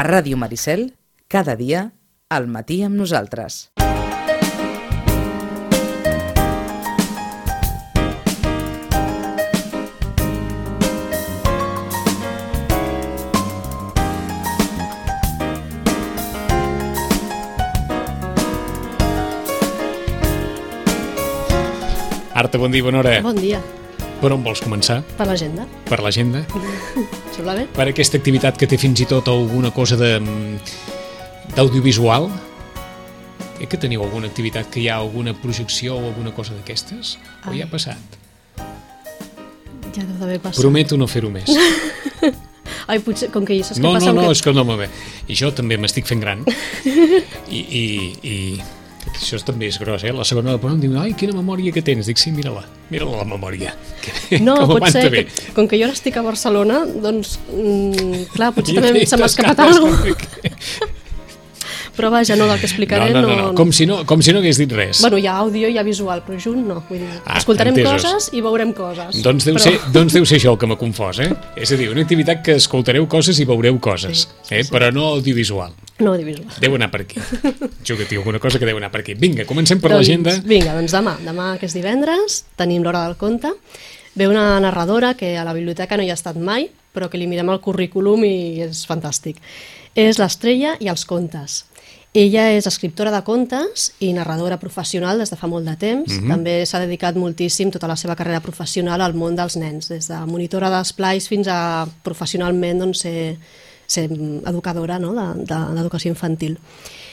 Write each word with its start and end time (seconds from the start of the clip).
A 0.00 0.02
Ràdio 0.02 0.38
Maricel, 0.40 0.94
cada 1.28 1.52
dia, 1.60 1.80
al 2.32 2.46
matí 2.48 2.78
amb 2.86 2.96
nosaltres. 2.96 3.68
Arta, 22.32 22.56
bon 22.56 22.72
dia, 22.72 22.88
bona 22.88 23.04
hora. 23.04 23.20
Bon 23.20 23.36
dia. 23.36 23.60
Per 24.20 24.28
on 24.34 24.42
vols 24.44 24.60
començar? 24.60 24.98
Per 25.16 25.24
l'agenda. 25.28 25.64
Per 25.88 25.98
l'agenda? 26.04 26.42
Sembla 27.32 27.54
bé? 27.56 27.64
Per 27.72 27.86
aquesta 27.88 28.18
activitat 28.20 28.58
que 28.60 28.68
té 28.68 28.76
fins 28.80 29.00
i 29.00 29.06
tot 29.08 29.30
alguna 29.32 29.72
cosa 29.72 29.96
de 29.96 30.18
d'audiovisual? 31.56 32.28
Eh 33.60 33.66
que 33.68 33.76
teniu 33.80 34.02
alguna 34.04 34.28
activitat 34.28 34.68
que 34.72 34.80
hi 34.80 34.88
ha 34.88 34.96
alguna 35.00 35.34
projecció 35.36 35.96
o 35.96 36.06
alguna 36.12 36.32
cosa 36.36 36.54
d'aquestes? 36.56 37.16
O 37.48 37.52
ja 37.56 37.64
ha 37.64 37.70
passat? 37.70 38.18
Ja 39.94 40.04
deu 40.04 40.16
d'haver 40.20 40.38
passat. 40.40 40.60
Prometo 40.60 40.96
no 41.00 41.08
fer-ho 41.10 41.30
més. 41.32 41.48
Ai, 42.90 42.98
potser, 43.04 43.28
com 43.30 43.44
que 43.46 43.56
saps 43.62 43.78
No, 43.78 43.92
què 43.94 44.00
passa? 44.00 44.12
no, 44.12 44.20
no, 44.22 44.28
que... 44.28 44.36
és 44.36 44.42
que 44.42 44.52
no, 44.56 44.64
molt 44.66 44.84
bé. 44.84 44.88
I 45.28 45.36
jo 45.38 45.52
també 45.54 45.76
m'estic 45.78 46.08
fent 46.08 46.22
gran. 46.22 46.44
I, 47.48 47.60
i, 47.60 47.84
i 48.26 48.36
això 49.14 49.38
també 49.44 49.68
és 49.70 49.78
gros, 49.80 50.04
eh? 50.04 50.12
La 50.16 50.24
segona 50.28 50.56
de 50.56 50.68
em 50.70 50.80
diu, 50.80 50.94
ai, 51.00 51.14
quina 51.18 51.34
memòria 51.36 51.72
que 51.72 51.82
tens. 51.82 52.06
Dic, 52.10 52.18
sí, 52.20 52.32
mira-la, 52.32 52.64
mira-la 52.90 53.22
la 53.22 53.28
memòria. 53.28 53.74
Que, 54.00 54.38
No, 54.40 54.54
que 54.56 54.78
pot 54.78 54.92
ser 54.94 55.10
bé. 55.12 55.24
que, 55.26 55.52
com 55.56 55.66
que 55.68 55.76
jo 55.80 55.88
ara 55.88 55.96
estic 55.96 56.16
a 56.16 56.22
Barcelona, 56.24 56.84
doncs, 56.86 57.38
mm, 57.52 58.30
clar, 58.36 58.52
potser 58.56 58.80
també 58.80 59.04
se 59.06 59.18
m'ha 59.20 59.28
escapat 59.28 59.60
alguna 59.66 60.14
cosa. 60.14 60.88
Però 62.00 62.08
vaja, 62.10 62.34
no, 62.40 62.46
del 62.48 62.58
que 62.62 62.66
explicaré 62.66 63.10
No, 63.12 63.20
no, 63.20 63.28
no, 63.28 63.36
no. 63.50 63.54
Com, 63.58 63.70
si 63.76 63.84
no, 63.86 64.00
com 64.08 64.22
si 64.24 64.32
no 64.32 64.40
hagués 64.40 64.56
dit 64.56 64.72
res. 64.72 65.02
Bueno, 65.04 65.18
hi 65.20 65.26
ha 65.28 65.34
àudio 65.42 65.68
i 65.68 65.74
hi 65.74 65.78
ha 65.78 65.84
visual, 65.84 66.22
però 66.24 66.38
junt 66.40 66.62
no. 66.66 66.78
Vull 66.88 67.02
dir, 67.02 67.10
Ah, 67.26 67.36
escoltarem 67.38 67.76
entesos. 67.76 68.02
coses 68.08 68.30
i 68.32 68.40
veurem 68.40 68.72
coses. 68.72 69.20
Doncs 69.22 69.44
deu, 69.44 69.58
però... 69.58 69.64
ser, 69.66 69.92
doncs 69.92 70.16
deu 70.16 70.24
ser 70.24 70.38
això 70.40 70.54
el 70.54 70.58
que 70.62 70.66
m'ha 70.70 70.78
confós, 70.80 71.20
eh? 71.20 71.28
És 71.60 71.70
a 71.72 71.76
dir, 71.76 71.90
una 71.92 72.00
activitat 72.06 72.40
que 72.46 72.56
escoltareu 72.56 73.06
coses 73.06 73.38
i 73.38 73.44
veureu 73.44 73.76
coses, 73.78 74.24
Sí, 74.24 74.28
sí, 74.48 74.54
eh? 74.54 74.64
sí. 74.64 74.72
però 74.72 74.88
no 74.96 75.04
audiovisual. 75.18 75.74
No, 76.00 76.14
audiovisual. 76.14 76.56
Deu 76.64 76.74
anar 76.80 76.90
per 76.90 77.02
aquí. 77.04 77.20
Jo 77.84 77.96
que 77.98 78.06
tinc 78.08 78.22
alguna 78.22 78.40
cosa 78.40 78.58
que 78.58 78.64
deu 78.64 78.78
anar 78.80 78.90
per 78.90 79.02
aquí. 79.04 79.12
Vinga, 79.14 79.44
comencem 79.44 79.78
per 79.78 79.90
Doncs, 79.92 80.00
l'agenda. 80.00 80.38
Vinga, 80.48 80.72
doncs 80.78 80.96
demà, 80.96 81.18
demà 81.26 81.50
que 81.60 81.68
és 81.68 81.74
divendres, 81.76 82.44
tenim 82.56 82.82
l'hora 82.82 83.04
del 83.04 83.18
conte. 83.20 83.52
Ve 84.16 84.26
una 84.26 84.58
narradora 84.60 85.12
que 85.14 85.36
a 85.38 85.44
la 85.44 85.52
biblioteca 85.52 85.96
no 86.00 86.02
hi 86.02 86.10
ha 86.10 86.16
estat 86.16 86.36
mai, 86.40 86.70
però 86.94 87.10
que 87.10 87.18
li 87.20 87.28
mirem 87.30 87.50
el 87.52 87.60
currículum 87.60 88.24
i 88.24 88.62
és 88.64 88.86
fantàstic. 88.88 89.36
És 89.94 90.18
l'estrella 90.22 90.76
i 90.80 90.88
els 90.88 91.04
contes. 91.04 91.64
Ella 92.12 92.48
és 92.50 92.66
escriptora 92.66 93.12
de 93.14 93.20
contes 93.22 93.92
i 94.02 94.08
narradora 94.12 94.58
professional 94.58 95.20
des 95.22 95.30
de 95.30 95.36
fa 95.38 95.46
molt 95.46 95.66
de 95.68 95.76
temps. 95.78 96.10
Mhm. 96.10 96.28
També 96.28 96.66
s'ha 96.66 96.80
dedicat 96.82 97.14
moltíssim 97.14 97.70
tota 97.70 97.86
la 97.86 97.96
seva 97.96 98.16
carrera 98.16 98.40
professional 98.40 99.00
al 99.00 99.14
món 99.14 99.36
dels 99.36 99.56
nens, 99.56 99.88
des 99.88 100.08
de 100.08 100.18
monitora 100.26 100.70
d'esplais 100.70 101.28
fins 101.28 101.46
a 101.46 101.86
professionalment 102.02 102.80
doncs, 102.80 102.98
ser, 102.98 103.36
ser 103.86 104.10
educadora 104.10 104.98
no? 104.98 105.14
de- 105.14 105.44
de- 105.44 105.74
infantil. 106.08 106.58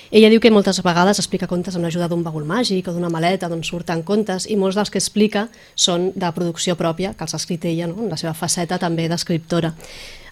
Ella 0.10 0.30
diu 0.32 0.40
que 0.40 0.52
moltes 0.54 0.80
vegades 0.86 1.20
explica 1.20 1.50
contes 1.52 1.76
amb 1.76 1.84
l'ajuda 1.84 2.08
d'un 2.08 2.24
bagul 2.24 2.46
màgic 2.48 2.88
o 2.88 2.94
d'una 2.96 3.12
maleta 3.12 3.50
d'on 3.52 3.64
surten 3.68 4.06
contes 4.08 4.46
i 4.48 4.56
molts 4.56 4.78
dels 4.80 4.92
que 4.94 5.02
explica 5.02 5.48
són 5.76 6.14
de 6.16 6.30
producció 6.32 6.78
pròpia, 6.80 7.12
que 7.18 7.28
els 7.28 7.36
ha 7.36 7.42
escrit 7.42 7.66
ella, 7.68 7.90
no? 7.92 8.06
en 8.06 8.14
la 8.14 8.20
seva 8.20 8.34
faceta 8.34 8.80
també 8.80 9.10
d'escriptora. 9.12 9.74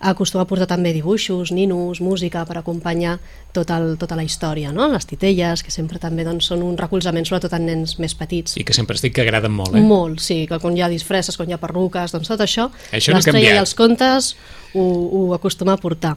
Acostuma 0.06 0.44
a 0.44 0.48
portar 0.48 0.68
també 0.68 0.92
dibuixos, 0.94 1.52
ninos, 1.56 2.00
música 2.04 2.44
per 2.48 2.60
acompanyar 2.60 3.18
tot 3.56 3.72
el, 3.72 3.96
tota 4.00 4.16
la 4.16 4.24
història, 4.24 4.72
no? 4.76 4.88
les 4.92 5.08
titelles, 5.08 5.64
que 5.64 5.72
sempre 5.72 6.00
també 6.00 6.24
doncs, 6.28 6.48
són 6.52 6.64
un 6.64 6.78
recolzament 6.80 7.28
sobretot 7.28 7.56
en 7.58 7.68
nens 7.68 7.98
més 8.00 8.16
petits. 8.16 8.56
I 8.60 8.64
que 8.68 8.76
sempre 8.76 8.96
estic 8.96 9.16
que 9.16 9.24
agraden 9.24 9.56
molt, 9.56 9.76
eh? 9.76 9.84
Molt, 9.84 10.22
sí, 10.24 10.44
que 10.48 10.60
quan 10.60 10.76
hi 10.78 10.84
ha 10.86 10.92
disfresses, 10.92 11.36
quan 11.36 11.50
hi 11.52 11.56
ha 11.56 11.60
perruques, 11.60 12.16
doncs 12.16 12.32
tot 12.32 12.44
això, 12.44 12.70
Això 12.96 13.16
no 13.16 13.40
i 13.40 13.48
els 13.56 13.76
contes 13.76 14.36
ho, 14.76 14.84
ho 14.84 15.26
acostuma 15.36 15.76
a 15.76 15.82
portar. 15.82 16.16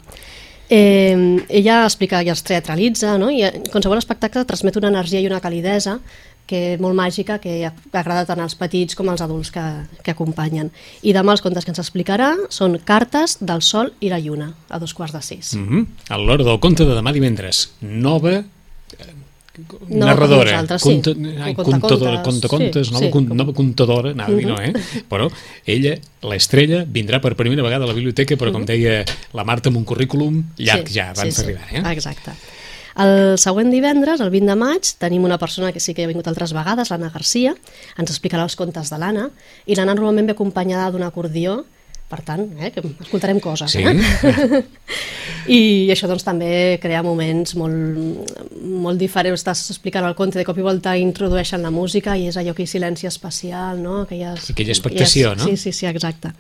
Eh, 0.69 1.45
ella 1.49 1.84
explica 1.87 2.21
i 2.23 2.29
els 2.29 2.43
teatralitza, 2.45 3.17
no? 3.21 3.31
i 3.33 3.43
eh, 3.47 3.53
qualsevol 3.73 4.01
espectacle 4.01 4.45
transmet 4.45 4.77
una 4.77 4.91
energia 4.93 5.21
i 5.21 5.29
una 5.29 5.41
calidesa 5.41 5.99
que 6.49 6.61
és 6.75 6.81
molt 6.81 6.97
màgica, 6.97 7.37
que 7.43 7.61
agrada 7.69 8.25
tant 8.25 8.41
als 8.41 8.56
petits 8.56 8.97
com 8.97 9.11
als 9.12 9.21
adults 9.21 9.51
que, 9.53 9.65
que 10.01 10.15
acompanyen. 10.15 10.71
I 11.05 11.12
demà 11.12 11.34
els 11.37 11.45
contes 11.45 11.67
que 11.67 11.75
ens 11.75 11.83
explicarà 11.83 12.31
són 12.49 12.79
Cartes 12.89 13.37
del 13.45 13.61
Sol 13.61 13.93
i 14.01 14.09
la 14.09 14.21
Lluna, 14.25 14.49
a 14.73 14.81
dos 14.81 14.97
quarts 14.97 15.12
de 15.12 15.23
sis. 15.23 15.53
Mm 15.55 15.69
-hmm. 15.69 15.87
A 16.09 16.17
l'hora 16.17 16.45
del 16.45 16.59
conte 16.59 16.85
de 16.85 16.97
demà 16.97 17.12
divendres. 17.12 17.75
Nova 17.81 18.33
eh, 18.33 19.15
No, 19.88 20.06
narradora. 20.06 20.60
sí. 20.78 20.84
Conta, 20.88 21.10
ai, 21.42 21.54
contadora, 21.54 22.22
contes, 22.22 22.22
conta 22.22 22.48
contes, 22.48 22.86
sí, 22.86 22.92
nova, 22.92 23.06
sí, 23.06 23.10
com- 23.10 23.32
nova 23.34 23.52
contadora, 23.52 24.10
anava 24.10 24.32
a 24.32 24.36
dir, 24.36 24.46
no, 24.46 24.60
eh? 24.62 24.72
Però 25.08 25.28
ella, 25.66 25.96
l'estrella, 26.22 26.84
vindrà 26.86 27.20
per 27.20 27.34
primera 27.34 27.62
vegada 27.66 27.84
a 27.84 27.88
la 27.91 27.96
biblioteca, 27.96 28.36
però 28.36 28.52
com 28.54 28.64
deia 28.69 29.04
la 29.34 29.44
Marta, 29.44 29.69
amb 29.72 29.80
un 29.80 29.84
currículum 29.84 30.42
llarg 30.58 30.88
ja, 30.92 31.10
abans 31.10 31.41
d'arribar, 31.41 31.66
eh? 31.72 31.82
Exacte. 31.92 32.36
El 32.98 33.38
següent 33.38 33.70
divendres, 33.70 34.20
el 34.20 34.30
20 34.30 34.50
de 34.50 34.56
maig, 34.58 34.88
tenim 34.98 35.22
una 35.24 35.38
persona 35.38 35.70
que 35.72 35.78
sí 35.78 35.94
que 35.94 36.02
ha 36.02 36.10
vingut 36.10 36.26
altres 36.26 36.50
vegades, 36.56 36.90
l'Anna 36.90 37.10
Garcia, 37.14 37.52
ens 37.96 38.10
explicarà 38.10 38.42
els 38.42 38.56
contes 38.58 38.90
de 38.90 38.98
l'Anna, 38.98 39.28
i 39.66 39.76
l'Anna 39.78 39.94
normalment 39.94 40.26
ve 40.26 40.34
acompanyada 40.34 40.90
d'un 40.90 41.04
acordió, 41.06 41.60
per 42.08 42.22
tant, 42.24 42.46
eh, 42.58 42.70
que 42.72 42.80
escoltarem 43.04 43.38
coses. 43.41 43.70
Sí. 43.74 43.82
Eh? 43.84 44.62
I 45.58 45.60
això 45.92 46.08
doncs, 46.08 46.24
també 46.26 46.78
crea 46.82 47.02
moments 47.04 47.54
molt, 47.56 48.34
molt 48.58 49.00
diferents. 49.00 49.41
Estàs 49.41 49.66
explicant 49.74 50.06
el 50.08 50.16
conte, 50.19 50.41
de 50.41 50.46
cop 50.48 50.58
i 50.60 50.64
volta 50.64 50.96
introdueixen 51.00 51.64
la 51.64 51.72
música 51.72 52.16
i 52.16 52.26
és 52.28 52.36
allò 52.41 52.54
aquell 52.56 52.69
silenci 52.69 53.08
especial, 53.08 53.80
no? 53.82 54.02
Aquelles, 54.06 54.50
Aquella 54.52 54.72
expectació, 54.76 55.32
aquelles- 55.32 55.46
no? 55.46 55.56
Sí, 55.56 55.56
sí, 55.69 55.72
sí, 55.72 55.86
exacte. 55.86 56.32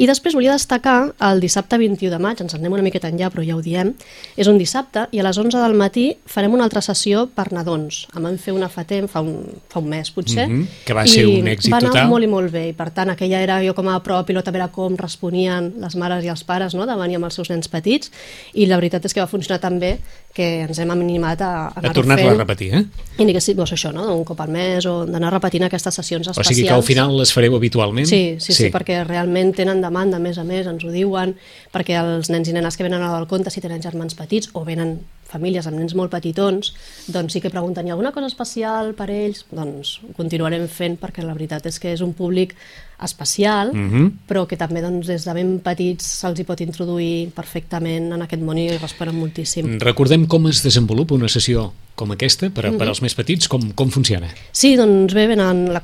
I 0.00 0.06
després 0.08 0.32
volia 0.32 0.54
destacar 0.56 1.10
el 1.28 1.42
dissabte 1.42 1.76
21 1.76 2.14
de 2.14 2.18
maig, 2.22 2.38
ens 2.40 2.54
en 2.56 2.62
anem 2.62 2.78
una 2.78 2.84
miqueta 2.84 3.10
enllà, 3.10 3.28
però 3.32 3.44
ja 3.44 3.56
ho 3.58 3.60
diem, 3.60 3.92
és 4.40 4.48
un 4.48 4.56
dissabte 4.56 5.06
i 5.12 5.20
a 5.20 5.26
les 5.26 5.36
11 5.36 5.60
del 5.60 5.76
matí 5.76 6.06
farem 6.24 6.54
una 6.56 6.64
altra 6.64 6.80
sessió 6.84 7.26
per 7.34 7.50
nadons. 7.52 8.06
En 8.16 8.24
vam 8.24 8.38
fer 8.40 8.54
una 8.56 8.70
fa 8.72 8.86
temps, 8.88 9.10
fa 9.12 9.20
un, 9.20 9.44
fa 9.68 9.82
un 9.82 9.90
mes 9.92 10.08
potser. 10.14 10.46
Mhm, 10.48 10.66
que 10.86 10.96
va 10.96 11.04
ser 11.06 11.26
un 11.28 11.50
èxit 11.52 11.72
va 11.74 11.82
anar 11.82 11.92
total. 11.92 12.08
molt 12.08 12.24
i 12.24 12.30
molt 12.32 12.52
bé, 12.52 12.68
i 12.70 12.72
per 12.76 12.88
tant 12.96 13.12
aquella 13.12 13.42
era 13.44 13.60
jo 13.64 13.74
com 13.76 13.90
a 13.92 13.98
prova 14.00 14.24
pilot 14.24 14.48
a 14.48 14.56
veure 14.56 14.70
com 14.72 14.96
responien 14.96 15.72
les 15.82 15.96
mares 16.00 16.24
i 16.24 16.32
els 16.32 16.44
pares 16.48 16.74
no? 16.74 16.86
de 16.88 16.96
venir 16.96 17.20
amb 17.20 17.28
els 17.28 17.36
seus 17.36 17.50
nens 17.52 17.68
petits 17.68 18.10
i 18.54 18.66
la 18.66 18.80
veritat 18.80 19.04
és 19.04 19.12
que 19.12 19.20
va 19.20 19.28
funcionar 19.28 19.60
tan 19.60 19.78
bé 19.78 19.98
que 20.32 20.62
ens 20.62 20.78
hem 20.78 20.90
animat 20.94 21.42
a, 21.42 21.52
a 21.68 21.82
A 21.90 21.92
tornar-la 21.92 22.32
a 22.32 22.38
repetir, 22.38 22.70
eh? 22.74 22.84
i 23.18 23.40
sigui 23.40 23.56
doncs 23.58 23.72
això, 23.74 23.90
no? 23.92 24.06
un 24.14 24.24
cop 24.24 24.40
al 24.40 24.50
mes 24.54 24.86
o 24.86 25.04
d'anar 25.04 25.32
repetint 25.34 25.66
aquestes 25.66 25.94
sessions 25.94 26.28
O 26.28 26.30
especials 26.30 26.56
sigui 26.56 26.68
que 26.68 26.74
al 26.74 26.86
final 26.86 27.16
les 27.18 27.32
fareu 27.34 27.56
habitualment? 27.58 28.06
Sí, 28.06 28.36
sí, 28.38 28.52
sí, 28.52 28.58
sí, 28.66 28.70
perquè 28.72 29.02
realment 29.04 29.52
tenen 29.56 29.82
demanda, 29.90 30.16
a 30.16 30.24
més 30.24 30.38
a 30.38 30.44
més, 30.46 30.66
ens 30.70 30.84
ho 30.86 30.92
diuen, 30.94 31.34
perquè 31.74 31.98
els 32.00 32.30
nens 32.32 32.48
i 32.48 32.54
nenes 32.56 32.78
que 32.78 32.86
venen 32.86 33.02
a 33.04 33.12
del 33.18 33.28
conte, 33.30 33.50
si 33.52 33.60
tenen 33.60 33.82
germans 33.82 34.16
petits 34.18 34.48
o 34.54 34.64
venen 34.64 35.00
famílies 35.30 35.66
amb 35.70 35.78
nens 35.78 35.94
molt 35.94 36.10
petitons, 36.10 36.72
doncs 37.14 37.36
sí 37.36 37.40
que 37.42 37.52
pregunten, 37.52 37.86
hi 37.86 37.92
ha 37.92 37.94
alguna 37.94 38.10
cosa 38.10 38.26
especial 38.26 38.94
per 38.98 39.06
ells? 39.14 39.44
Doncs 39.54 39.98
ho 40.02 40.14
continuarem 40.16 40.66
fent 40.66 40.96
perquè 40.98 41.22
la 41.22 41.36
veritat 41.36 41.68
és 41.70 41.78
que 41.78 41.92
és 41.94 42.02
un 42.02 42.14
públic 42.18 42.56
especial, 43.00 43.70
Mhm. 43.72 44.26
però 44.28 44.46
que 44.46 44.56
també 44.58 44.82
doncs, 44.82 45.06
des 45.06 45.24
de 45.24 45.32
ben 45.34 45.58
petits 45.60 46.04
se'ls 46.04 46.38
hi 46.40 46.44
pot 46.44 46.60
introduir 46.60 47.30
perfectament 47.32 48.12
en 48.12 48.22
aquest 48.22 48.42
món 48.42 48.58
i 48.58 48.68
responen 48.76 49.14
moltíssim. 49.16 49.78
Recordem 49.80 50.26
com 50.26 50.46
es 50.48 50.62
desenvolupa 50.62 51.14
una 51.14 51.28
sessió 51.28 51.72
com 51.94 52.10
aquesta 52.10 52.50
per, 52.50 52.66
a, 52.66 52.72
per 52.72 52.88
als 52.88 53.00
més 53.02 53.14
petits, 53.14 53.48
com, 53.48 53.72
com 53.72 53.90
funciona. 53.90 54.28
Sí, 54.52 54.74
doncs 54.76 55.14
bé, 55.14 55.26
venen, 55.26 55.72
la, 55.72 55.82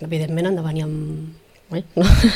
evidentment 0.00 0.46
han 0.46 0.56
de 0.56 0.62
venir 0.62 0.82
amb, 0.86 1.28
eh, 1.74 1.82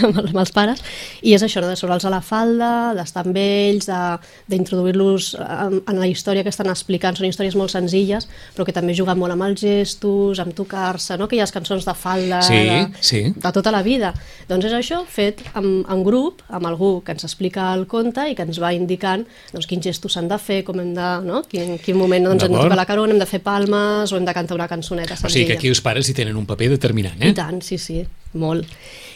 amb, 0.02 0.18
el- 0.18 0.28
amb 0.32 0.38
els 0.42 0.50
pares, 0.52 0.82
i 1.22 1.34
és 1.36 1.42
això, 1.46 1.60
no? 1.62 1.68
de 1.70 1.76
sobre'ls 1.78 2.04
a 2.04 2.10
la 2.10 2.20
falda, 2.24 2.70
d'estar 2.98 3.22
amb 3.26 3.36
ells, 3.36 3.86
de- 3.86 4.18
d'introduir-los 4.50 5.34
en, 5.40 5.80
en 5.86 6.00
la 6.00 6.08
història 6.10 6.42
que 6.42 6.50
estan 6.52 6.70
explicant. 6.72 7.16
Són 7.18 7.28
històries 7.28 7.56
molt 7.58 7.70
senzilles, 7.72 8.26
però 8.56 8.64
que 8.66 8.74
també 8.74 8.94
juguen 8.96 9.18
molt 9.20 9.32
amb 9.34 9.46
els 9.46 9.60
gestos, 9.62 10.40
amb 10.42 10.54
tocar-se, 10.56 11.16
no? 11.18 11.28
aquelles 11.28 11.52
cançons 11.54 11.86
de 11.86 11.94
falda 11.94 12.40
Sí, 12.42 12.58
de, 12.66 12.80
sí. 13.00 13.22
de 13.36 13.52
tota 13.52 13.70
la 13.74 13.82
vida. 13.86 14.12
Doncs 14.48 14.66
és 14.70 14.74
això, 14.76 15.02
fet 15.06 15.42
en, 15.54 15.84
en 15.88 16.04
grup, 16.06 16.42
amb 16.48 16.66
algú 16.70 16.92
que 17.04 17.12
ens 17.14 17.24
explica 17.28 17.70
el 17.74 17.86
conte 17.90 18.26
i 18.30 18.34
que 18.38 18.42
ens 18.46 18.58
va 18.62 18.72
indicant 18.74 19.26
doncs, 19.52 19.66
quins 19.70 19.84
gestos 19.86 20.14
s'han 20.16 20.28
de 20.30 20.38
fer, 20.42 20.62
com 20.66 20.80
hem 20.82 20.92
de, 20.96 21.08
no? 21.26 21.42
quin, 21.50 21.76
quin 21.82 21.96
moment 21.98 22.26
doncs, 22.30 22.44
hem 22.46 22.52
de 22.54 22.58
tocar 22.64 22.78
la 22.78 22.86
carona, 22.88 23.14
hem 23.14 23.20
de 23.22 23.28
fer 23.30 23.40
palmes 23.44 24.10
o 24.12 24.18
hem 24.18 24.26
de 24.26 24.34
cantar 24.36 24.56
una 24.58 24.68
cançoneta 24.70 25.14
O 25.14 25.16
senzilla. 25.16 25.32
sigui 25.34 25.46
que 25.52 25.58
aquí 25.58 25.68
els 25.70 25.80
pares 25.84 26.08
hi 26.10 26.14
tenen 26.16 26.36
un 26.36 26.46
paper 26.48 26.70
determinant, 26.74 27.20
I 27.22 27.30
eh? 27.30 27.36
tant, 27.36 27.60
sí, 27.62 27.78
sí, 27.78 28.00
molt. 28.34 28.66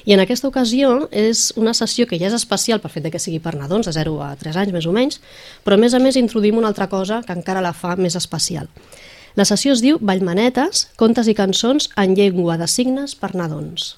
I 0.05 0.13
en 0.13 0.21
aquesta 0.21 0.49
ocasió 0.51 1.09
és 1.11 1.53
una 1.57 1.73
sessió 1.73 2.05
que 2.07 2.19
ja 2.21 2.29
és 2.29 2.37
especial 2.37 2.81
pel 2.83 2.93
fet 2.93 3.07
que 3.13 3.21
sigui 3.23 3.39
per 3.41 3.55
nadons 3.57 3.87
de 3.89 3.93
0 3.97 4.19
a 4.21 4.35
3 4.37 4.59
anys 4.61 4.75
més 4.77 4.87
o 4.87 4.93
menys, 4.93 5.21
però 5.65 5.79
a 5.79 5.81
més 5.81 5.95
a 5.97 6.01
més 6.03 6.19
introduïm 6.21 6.59
una 6.61 6.69
altra 6.69 6.91
cosa 6.93 7.23
que 7.25 7.33
encara 7.33 7.63
la 7.65 7.73
fa 7.73 7.97
més 7.97 8.17
especial. 8.17 8.69
La 9.35 9.47
sessió 9.49 9.73
es 9.73 9.81
diu 9.83 9.97
Vallmanetes, 10.01 10.89
contes 11.01 11.27
i 11.27 11.35
cançons 11.35 11.89
en 11.97 12.15
llengua 12.15 12.59
de 12.61 12.69
signes 12.69 13.17
per 13.19 13.33
nadons. 13.35 13.95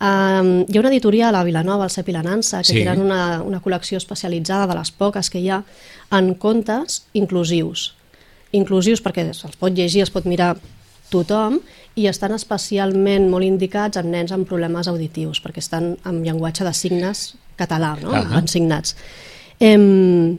Um, 0.00 0.64
hi 0.68 0.76
ha 0.76 0.80
una 0.80 0.88
editorial 0.90 1.36
a 1.36 1.44
Vilanova, 1.44 1.84
al 1.84 1.92
CEP 1.92 2.08
i 2.08 2.12
la 2.16 2.22
Nansa, 2.24 2.62
que 2.64 2.72
Sí. 2.72 2.82
tenen 2.82 3.00
una, 3.04 3.42
una 3.42 3.60
col·lecció 3.60 3.98
especialitzada 4.00 4.66
de 4.66 4.74
les 4.78 4.90
poques 4.90 5.28
que 5.30 5.38
hi 5.38 5.48
ha 5.50 5.62
en 6.10 6.34
contes 6.34 7.04
inclusius. 7.12 7.94
Inclusius 8.52 9.02
perquè 9.04 9.28
els 9.28 9.56
pot 9.60 9.72
llegir, 9.72 10.02
es 10.02 10.10
pot 10.10 10.24
mirar 10.24 10.56
tothom 11.10 11.60
i 11.98 12.06
estan 12.10 12.34
especialment 12.36 13.28
molt 13.30 13.46
indicats 13.46 13.98
en 14.00 14.10
nens 14.12 14.32
amb 14.32 14.48
problemes 14.48 14.88
auditius 14.90 15.40
perquè 15.42 15.62
estan 15.64 15.96
en 16.06 16.22
llenguatge 16.24 16.64
de 16.66 16.74
signes 16.76 17.34
català, 17.60 17.96
no? 18.00 18.14
Ahà. 18.14 18.38
en 18.38 18.48
signats. 18.48 18.94
Em, 19.60 20.38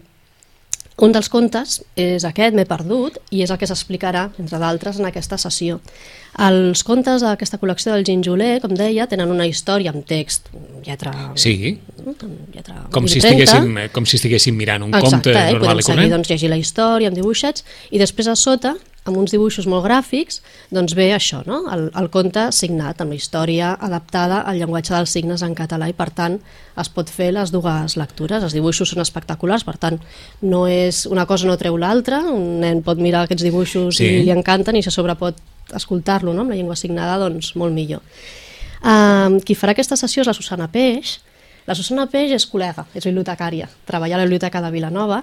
un 1.02 1.14
dels 1.16 1.30
contes 1.34 1.80
és 1.98 2.26
aquest, 2.28 2.54
M'he 2.58 2.66
perdut, 2.70 3.18
i 3.34 3.42
és 3.42 3.52
el 3.54 3.58
que 3.62 3.70
s'explicarà, 3.70 4.28
entre 4.42 4.60
d'altres, 4.62 5.00
en 5.02 5.08
aquesta 5.10 5.38
sessió. 5.42 5.80
Els 6.46 6.84
contes 6.88 7.24
d'aquesta 7.26 7.58
col·lecció 7.62 7.96
del 7.96 8.06
Ginjoler, 8.08 8.60
com 8.64 8.76
deia, 8.78 9.08
tenen 9.10 9.34
una 9.34 9.48
història 9.50 9.94
amb 9.94 10.06
text, 10.08 10.52
amb 10.54 10.86
lletra... 10.86 11.14
Sí, 11.42 11.74
amb 12.06 12.54
lletra 12.54 12.86
com 12.94 13.10
si, 13.10 13.18
estiguéssim, 13.22 13.74
eh, 13.82 13.90
com 13.94 14.06
si 14.06 14.20
estiguéssim 14.20 14.56
mirant 14.58 14.86
un 14.86 14.94
Exacte, 14.94 15.10
conte 15.10 15.34
eh? 15.34 15.50
normal 15.56 15.74
podem 15.74 15.82
i 15.82 15.88
seguir, 15.88 15.98
corrent. 15.98 16.16
doncs, 16.16 16.32
llegir 16.34 16.54
la 16.54 16.62
història 16.62 17.12
amb 17.12 17.18
dibuixets 17.18 17.66
i 17.90 18.02
després 18.02 18.30
a 18.30 18.38
sota, 18.38 18.76
amb 19.10 19.18
uns 19.18 19.32
dibuixos 19.34 19.66
molt 19.66 19.82
gràfics, 19.88 20.42
doncs 20.70 20.94
ve 20.98 21.08
això, 21.16 21.42
no? 21.48 21.64
el, 21.74 21.88
el 21.98 22.10
conte 22.14 22.44
signat, 22.54 23.02
amb 23.02 23.16
la 23.16 23.18
història 23.18 23.72
adaptada 23.82 24.44
al 24.46 24.60
llenguatge 24.62 24.94
dels 24.94 25.14
signes 25.16 25.42
en 25.42 25.56
català 25.58 25.88
i 25.90 25.96
per 25.98 26.12
tant 26.14 26.38
es 26.78 26.92
pot 26.94 27.10
fer 27.10 27.32
les 27.34 27.50
dues 27.54 27.98
lectures. 27.98 28.46
Els 28.46 28.54
dibuixos 28.54 28.94
són 28.94 29.02
espectaculars, 29.02 29.66
per 29.66 29.78
tant 29.82 29.98
no 30.46 30.68
és 30.70 31.08
una 31.10 31.26
cosa 31.26 31.50
no 31.50 31.58
treu 31.58 31.80
l'altra, 31.82 32.22
un 32.30 32.62
nen 32.62 32.84
pot 32.86 33.02
mirar 33.02 33.26
aquests 33.26 33.48
dibuixos 33.48 33.98
Sí. 33.98 34.06
i 34.06 34.22
li 34.28 34.32
encanten 34.36 34.78
i 34.78 34.86
a 34.86 34.94
sobre 34.94 35.18
pot 35.18 35.42
escoltar-lo 35.74 36.34
no? 36.34 36.46
amb 36.46 36.54
la 36.54 36.60
llengua 36.60 36.78
signada, 36.78 37.18
doncs 37.18 37.56
molt 37.56 37.74
millor. 37.74 38.06
Um, 38.82 39.40
qui 39.46 39.54
farà 39.58 39.74
aquesta 39.76 39.98
sessió 39.98 40.22
és 40.22 40.30
la 40.30 40.38
Susana 40.38 40.68
Peix. 40.72 41.20
La 41.70 41.76
Susana 41.78 42.08
Peix 42.10 42.32
és 42.34 42.48
col·lega, 42.50 42.88
és 42.98 43.06
bibliotecària, 43.06 43.68
treballa 43.86 44.18
a 44.18 44.22
la 44.22 44.26
biblioteca 44.26 44.62
de 44.64 44.72
Vilanova 44.74 45.22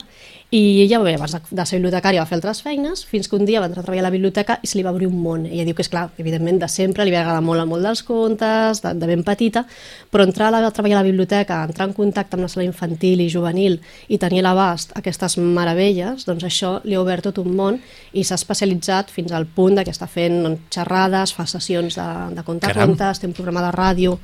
i 0.50 0.80
ella, 0.80 0.98
bé, 1.04 1.12
abans 1.18 1.34
de, 1.34 1.38
de 1.52 1.64
ser 1.68 1.76
bibliotecària 1.76 2.22
va 2.22 2.28
fer 2.28 2.38
altres 2.38 2.62
feines, 2.64 3.02
fins 3.04 3.26
que 3.28 3.36
un 3.36 3.44
dia 3.44 3.60
va 3.60 3.66
entrar 3.68 3.82
a 3.82 3.84
treballar 3.84 4.06
a 4.06 4.06
la 4.06 4.12
biblioteca 4.14 4.54
i 4.64 4.68
se 4.70 4.78
li 4.78 4.84
va 4.86 4.94
obrir 4.94 5.10
un 5.10 5.18
món. 5.20 5.42
Ella 5.44 5.66
diu 5.68 5.76
que 5.76 5.84
és 5.84 5.90
clar, 5.92 6.06
evidentment 6.16 6.62
de 6.62 6.70
sempre 6.72 7.04
li 7.04 7.12
va 7.12 7.18
agradar 7.20 7.42
molt 7.44 7.60
món 7.68 7.84
dels 7.84 8.00
contes, 8.00 8.80
de, 8.80 8.94
de 8.96 9.08
ben 9.10 9.26
petita, 9.26 9.66
però 10.08 10.24
entrar 10.24 10.46
a, 10.48 10.54
la, 10.54 10.62
a 10.64 10.70
treballar 10.72 10.96
a 10.96 11.02
la 11.02 11.08
biblioteca, 11.10 11.58
entrar 11.68 11.90
en 11.90 11.92
contacte 11.98 12.38
amb 12.38 12.46
la 12.46 12.48
sala 12.48 12.64
infantil 12.64 13.20
i 13.20 13.26
juvenil 13.28 13.76
i 14.08 14.16
tenir 14.22 14.40
a 14.40 14.46
l'abast 14.46 14.96
aquestes 14.96 15.36
meravelles, 15.36 16.24
doncs 16.24 16.48
això 16.48 16.72
li 16.88 16.96
ha 16.96 17.04
obert 17.04 17.28
tot 17.28 17.42
un 17.44 17.52
món 17.52 17.76
i 18.16 18.24
s'ha 18.24 18.40
especialitzat 18.40 19.12
fins 19.12 19.36
al 19.36 19.44
punt 19.44 19.76
de 19.76 19.84
que 19.84 19.92
està 19.92 20.08
fent 20.08 20.40
doncs, 20.46 20.64
xerrades, 20.72 21.36
fa 21.36 21.44
sessions 21.44 22.00
de, 22.00 22.08
de 22.40 22.46
contar 22.48 22.72
Caram. 22.72 22.94
contes, 22.94 23.20
té 23.20 23.28
un 23.28 23.36
programa 23.36 23.66
de 23.68 23.76
ràdio 23.76 24.16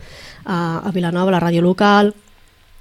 a, 0.47 0.89
a 0.89 0.97
Vilanova, 0.97 1.37
la 1.37 1.45
ràdio 1.45 1.61
local, 1.61 2.15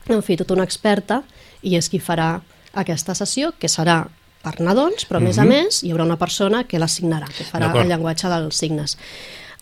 en 0.08 0.24
fi, 0.24 0.40
tota 0.40 0.56
una 0.56 0.64
experta, 0.64 1.26
i 1.60 1.76
és 1.76 1.92
qui 1.92 2.00
farà 2.00 2.38
aquesta 2.74 3.14
sessió, 3.16 3.54
que 3.60 3.68
serà 3.70 4.08
per 4.44 4.58
nadons, 4.60 5.06
però 5.08 5.18
a 5.22 5.24
més 5.24 5.38
a 5.40 5.46
més 5.48 5.84
hi 5.84 5.92
haurà 5.94 6.04
una 6.04 6.18
persona 6.20 6.66
que 6.68 6.80
l'assignarà, 6.82 7.28
que 7.32 7.46
farà 7.48 7.70
el 7.82 7.88
llenguatge 7.88 8.28
dels 8.28 8.56
signes. 8.60 8.98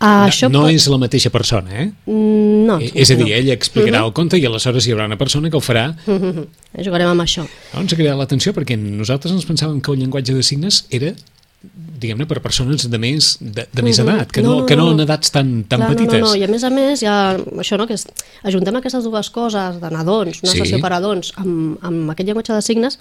Uh, 0.02 0.26
això 0.26 0.48
no 0.50 0.64
pot- 0.64 0.72
és 0.74 0.88
la 0.90 0.98
mateixa 0.98 1.30
persona, 1.30 1.70
eh? 1.84 1.92
Mm, 2.08 2.66
No, 2.66 2.80
Eh, 2.80 2.92
és 2.96 3.12
a 3.12 3.16
dir, 3.16 3.28
no. 3.28 3.34
ell 3.36 3.50
explicarà 3.52 4.04
el 4.06 4.14
conte 4.14 4.38
i 4.40 4.46
aleshores 4.46 4.88
hi 4.88 4.92
haurà 4.94 5.06
una 5.06 5.18
persona 5.18 5.50
que 5.52 5.58
el 5.58 5.62
farà. 5.62 5.96
Mhm. 6.08 6.48
Jugarem 6.84 7.10
amb 7.10 7.22
això. 7.22 7.46
No, 7.74 7.82
ens 7.82 7.94
ha 7.94 7.96
cridat 7.96 8.18
l'atenció 8.18 8.54
perquè 8.54 8.76
nosaltres 8.80 9.32
ens 9.34 9.46
pensàvem 9.46 9.80
que 9.82 9.92
el 9.92 10.00
llenguatge 10.00 10.34
de 10.34 10.42
signes 10.42 10.86
era 10.90 11.14
diguem-ne, 11.62 12.26
per 12.26 12.40
persones 12.42 12.88
de 12.90 12.98
més, 12.98 13.36
de, 13.40 13.68
de 13.72 13.82
més 13.86 14.00
Mhm. 14.00 14.08
edat, 14.10 14.32
que 14.32 14.42
no, 14.42 14.50
No, 14.50 14.60
no, 14.62 14.66
que 14.66 14.76
no, 14.76 14.86
no. 14.86 14.92
en 14.94 15.00
edats 15.02 15.30
tan, 15.32 15.64
tan 15.66 15.80
Clar, 15.80 15.90
petites. 15.92 16.14
No, 16.20 16.26
no, 16.26 16.34
no, 16.34 16.36
i 16.36 16.44
a 16.44 16.48
més 16.48 16.64
a 16.64 16.70
més, 16.72 17.00
ja, 17.02 17.38
això, 17.38 17.78
no, 17.78 17.86
que 17.86 17.94
és, 17.94 18.08
ajuntem 18.44 18.76
aquestes 18.76 19.04
dues 19.04 19.30
coses 19.30 19.80
de 19.80 19.90
nadons, 19.92 20.42
una 20.42 20.52
Sí. 20.52 20.58
sessió 20.60 20.80
per 20.82 20.92
a 20.94 21.00
nadons, 21.00 21.34
amb, 21.38 21.78
amb 21.84 22.10
aquest 22.10 22.28
llenguatge 22.28 22.54
de 22.54 22.62
signes, 22.64 22.98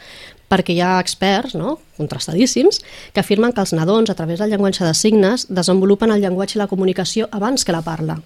perquè 0.50 0.74
hi 0.74 0.80
ha 0.82 1.00
experts, 1.00 1.54
no, 1.54 1.78
contrastadíssims, 1.96 2.80
que 3.14 3.20
afirmen 3.20 3.52
que 3.54 3.60
els 3.62 3.72
nadons, 3.72 4.10
a 4.10 4.14
través 4.14 4.38
del 4.38 4.50
llenguatge 4.50 4.84
de 4.84 4.92
signes, 4.94 5.46
desenvolupen 5.48 6.10
el 6.12 6.20
llenguatge 6.20 6.56
i 6.56 6.58
la 6.58 6.66
comunicació 6.68 7.28
abans 7.32 7.64
que 7.64 7.72
la 7.72 7.82
parla 7.82 8.20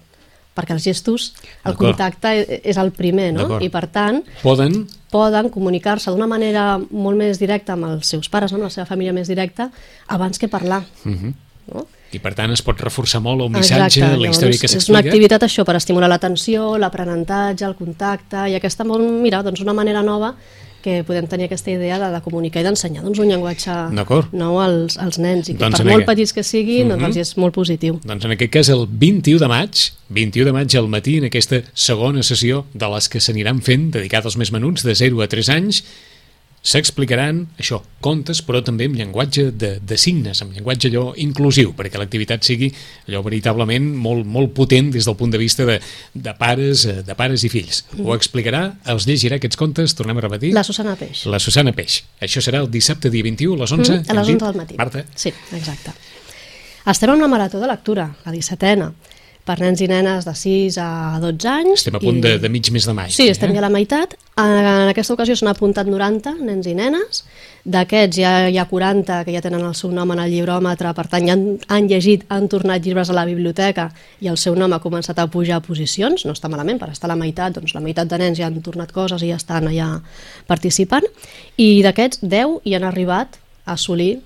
perquè 0.55 0.71
els 0.73 0.83
gestos, 0.83 1.33
el 1.65 1.73
contacte 1.77 2.27
e- 2.41 2.61
és 2.63 2.77
el 2.77 2.91
primer, 2.91 3.33
no? 3.33 3.59
I 3.65 3.69
per 3.69 3.87
tant, 3.87 4.23
Poden, 4.41 4.87
poden 5.11 5.49
comunicar-se 5.49 6.11
d'una 6.11 6.27
manera 6.27 6.77
molt 6.91 7.17
més 7.17 7.39
directa 7.39 7.73
amb 7.73 7.85
els 7.85 8.07
seus 8.07 8.29
pares, 8.29 8.51
no? 8.51 8.57
amb 8.57 8.63
la 8.63 8.69
seva 8.69 8.85
família 8.85 9.13
més 9.13 9.27
directa, 9.27 9.69
abans 10.07 10.39
que 10.39 10.47
parlar. 10.47 10.83
Uh 11.03 11.09
Mhm. 11.09 11.17
-huh. 11.25 11.33
no? 11.73 11.87
I 12.13 12.19
per 12.19 12.33
tant 12.35 12.51
es 12.51 12.61
pot 12.61 12.79
reforçar 12.79 13.21
molt 13.21 13.41
el 13.41 13.49
missatge, 13.49 13.79
la 13.79 13.87
història 13.87 14.17
llavors, 14.17 14.39
que 14.59 14.65
És 14.65 14.73
una 14.73 14.79
s'explica. 14.79 14.99
activitat 15.09 15.43
això 15.43 15.65
per 15.65 15.75
estimular 15.75 16.07
l'atenció, 16.09 16.77
l'aprenentatge, 16.77 17.65
el 17.65 17.75
contacte 17.75 18.49
i 18.49 18.55
aquesta, 18.55 18.83
mira, 18.85 19.41
doncs 19.43 19.61
una 19.61 19.73
manera 19.73 20.01
nova 20.03 20.35
que 20.85 21.03
podem 21.03 21.25
tenir 21.25 21.45
aquesta 21.47 21.71
idea 21.71 21.97
de, 21.97 22.11
de 22.13 22.21
comunicar 22.21 22.61
i 22.61 22.63
d'ensenyar 22.63 23.01
doncs, 23.03 23.17
un 23.17 23.27
llenguatge 23.27 23.73
nou 24.37 24.59
als, 24.61 24.99
als 25.01 25.17
nens 25.17 25.49
i 25.49 25.55
que 25.55 25.63
Doncs 25.63 25.79
per 25.81 25.85
molt 25.87 26.03
aquest- 26.03 26.05
petits 26.11 26.33
que 26.33 26.43
siguin, 26.43 26.87
Mhm. 26.93 26.99
doncs 27.01 27.17
és 27.17 27.37
molt 27.37 27.55
positiu. 27.55 27.99
Doncs 28.05 28.23
en 28.25 28.31
aquest 28.31 28.51
cas 28.53 28.69
el 28.69 28.85
21 28.87 29.39
de 29.39 29.47
maig, 29.47 29.71
21 30.09 30.45
de 30.45 30.53
maig 30.53 30.75
al 30.77 30.87
matí, 30.87 31.17
en 31.17 31.25
aquesta 31.25 31.63
segona 31.73 32.21
sessió 32.21 32.65
de 32.75 32.87
les 32.87 33.09
que 33.09 33.19
s'aniran 33.19 33.63
fent, 33.63 33.89
dedicada 33.91 34.25
als 34.27 34.37
més 34.37 34.51
menuts, 34.51 34.83
de 34.83 34.93
0 34.93 35.23
a 35.23 35.27
3 35.27 35.49
anys, 35.49 35.83
s'explicaran 36.65 37.43
això, 37.61 37.79
contes, 38.03 38.41
però 38.45 38.61
també 38.65 38.87
amb 38.89 38.97
llenguatge 38.97 39.51
de, 39.53 39.75
de 39.85 39.97
signes, 40.01 40.41
amb 40.41 40.55
llenguatge 40.55 40.89
allò 40.89 41.11
inclusiu, 41.21 41.75
perquè 41.77 42.01
l'activitat 42.01 42.45
sigui 42.47 42.71
allò 43.07 43.21
veritablement 43.25 43.91
molt, 44.01 44.25
molt 44.25 44.55
potent 44.57 44.89
des 44.95 45.05
del 45.05 45.17
punt 45.19 45.33
de 45.33 45.41
vista 45.41 45.67
de, 45.69 45.77
de, 46.13 46.33
pares, 46.39 46.87
eh, 46.89 46.97
de 47.05 47.17
pares 47.17 47.45
i 47.45 47.51
fills. 47.53 47.83
Ho 48.01 48.17
explicarà, 48.17 48.65
els 48.91 49.05
llegirà 49.09 49.37
aquests 49.39 49.61
contes, 49.61 49.93
tornem 49.97 50.17
a 50.17 50.25
repetir. 50.25 50.55
La 50.57 50.65
Susana 50.65 50.97
Peix. 50.99 51.25
La 51.29 51.41
Susana 51.43 51.75
Peix. 51.77 52.01
Això 52.25 52.41
serà 52.43 52.63
el 52.65 52.71
dissabte 52.73 53.13
dia 53.13 53.25
21 53.25 53.59
a 53.59 53.63
les 53.63 53.77
11. 53.77 54.01
Mm, 54.01 54.09
a 54.09 54.19
les 54.19 54.27
hem 54.27 54.33
dit? 54.33 54.41
11 54.41 54.51
del 54.51 54.61
matí. 54.63 54.79
Marta, 54.81 55.05
Sí, 55.15 55.33
exacte. 55.53 55.93
Estem 56.85 57.09
en 57.09 57.17
una 57.17 57.27
marató 57.27 57.59
de 57.61 57.67
lectura, 57.69 58.11
la 58.25 58.31
17ena, 58.33 58.91
per 59.45 59.59
nens 59.61 59.81
i 59.81 59.87
nenes 59.87 60.25
de 60.25 60.33
6 60.33 60.77
a 60.81 61.19
12 61.21 61.47
anys. 61.47 61.79
estem 61.83 61.95
a 61.95 61.99
punt 62.01 62.17
i- 62.17 62.21
de, 62.21 62.39
de 62.39 62.49
mig 62.49 62.71
mes 62.73 62.85
de 62.85 62.93
maig. 62.97 63.11
Sí, 63.13 63.27
estem 63.29 63.51
eh? 63.51 63.53
ja 63.53 63.59
a 63.59 63.67
la 63.67 63.69
meitat. 63.69 64.15
En 64.41 64.89
aquesta 64.89 65.13
ocasió 65.13 65.35
s'han 65.37 65.51
apuntat 65.51 65.87
90 65.87 66.33
nens 66.41 66.65
i 66.67 66.73
nenes. 66.75 67.23
D'aquests 67.65 68.17
ja 68.17 68.31
hi 68.49 68.57
ha 68.57 68.65
40 68.69 69.23
que 69.25 69.31
ja 69.33 69.41
tenen 69.41 69.61
el 69.65 69.73
seu 69.77 69.91
nom 69.93 70.11
en 70.13 70.19
el 70.21 70.29
llibròmetre, 70.33 70.91
per 70.93 71.07
tant 71.09 71.25
ja 71.25 71.33
han, 71.33 71.45
han 71.67 71.87
llegit, 71.89 72.25
han 72.29 72.49
tornat 72.49 72.83
llibres 72.85 73.09
a 73.09 73.13
la 73.13 73.23
biblioteca 73.25 73.87
i 74.21 74.27
el 74.29 74.37
seu 74.37 74.53
nom 74.55 74.73
ha 74.73 74.79
començat 74.83 75.17
a 75.21 75.27
pujar 75.27 75.57
a 75.57 75.61
posicions. 75.65 76.25
No 76.25 76.33
està 76.33 76.49
malament, 76.49 76.77
per 76.81 76.89
estar 76.91 77.07
a 77.09 77.13
la 77.13 77.19
meitat, 77.21 77.53
doncs 77.57 77.73
la 77.73 77.81
meitat 77.81 78.07
de 78.09 78.17
nens 78.21 78.37
ja 78.37 78.47
han 78.49 78.61
tornat 78.61 78.91
coses 78.91 79.21
i 79.23 79.29
ja 79.29 79.37
estan 79.37 79.67
allà 79.69 80.01
participant. 80.47 81.05
I 81.57 81.81
d'aquests 81.85 82.21
10 82.21 82.59
hi 82.65 82.75
han 82.75 82.83
arribat 82.83 83.37
a 83.65 83.73
assolir 83.73 84.19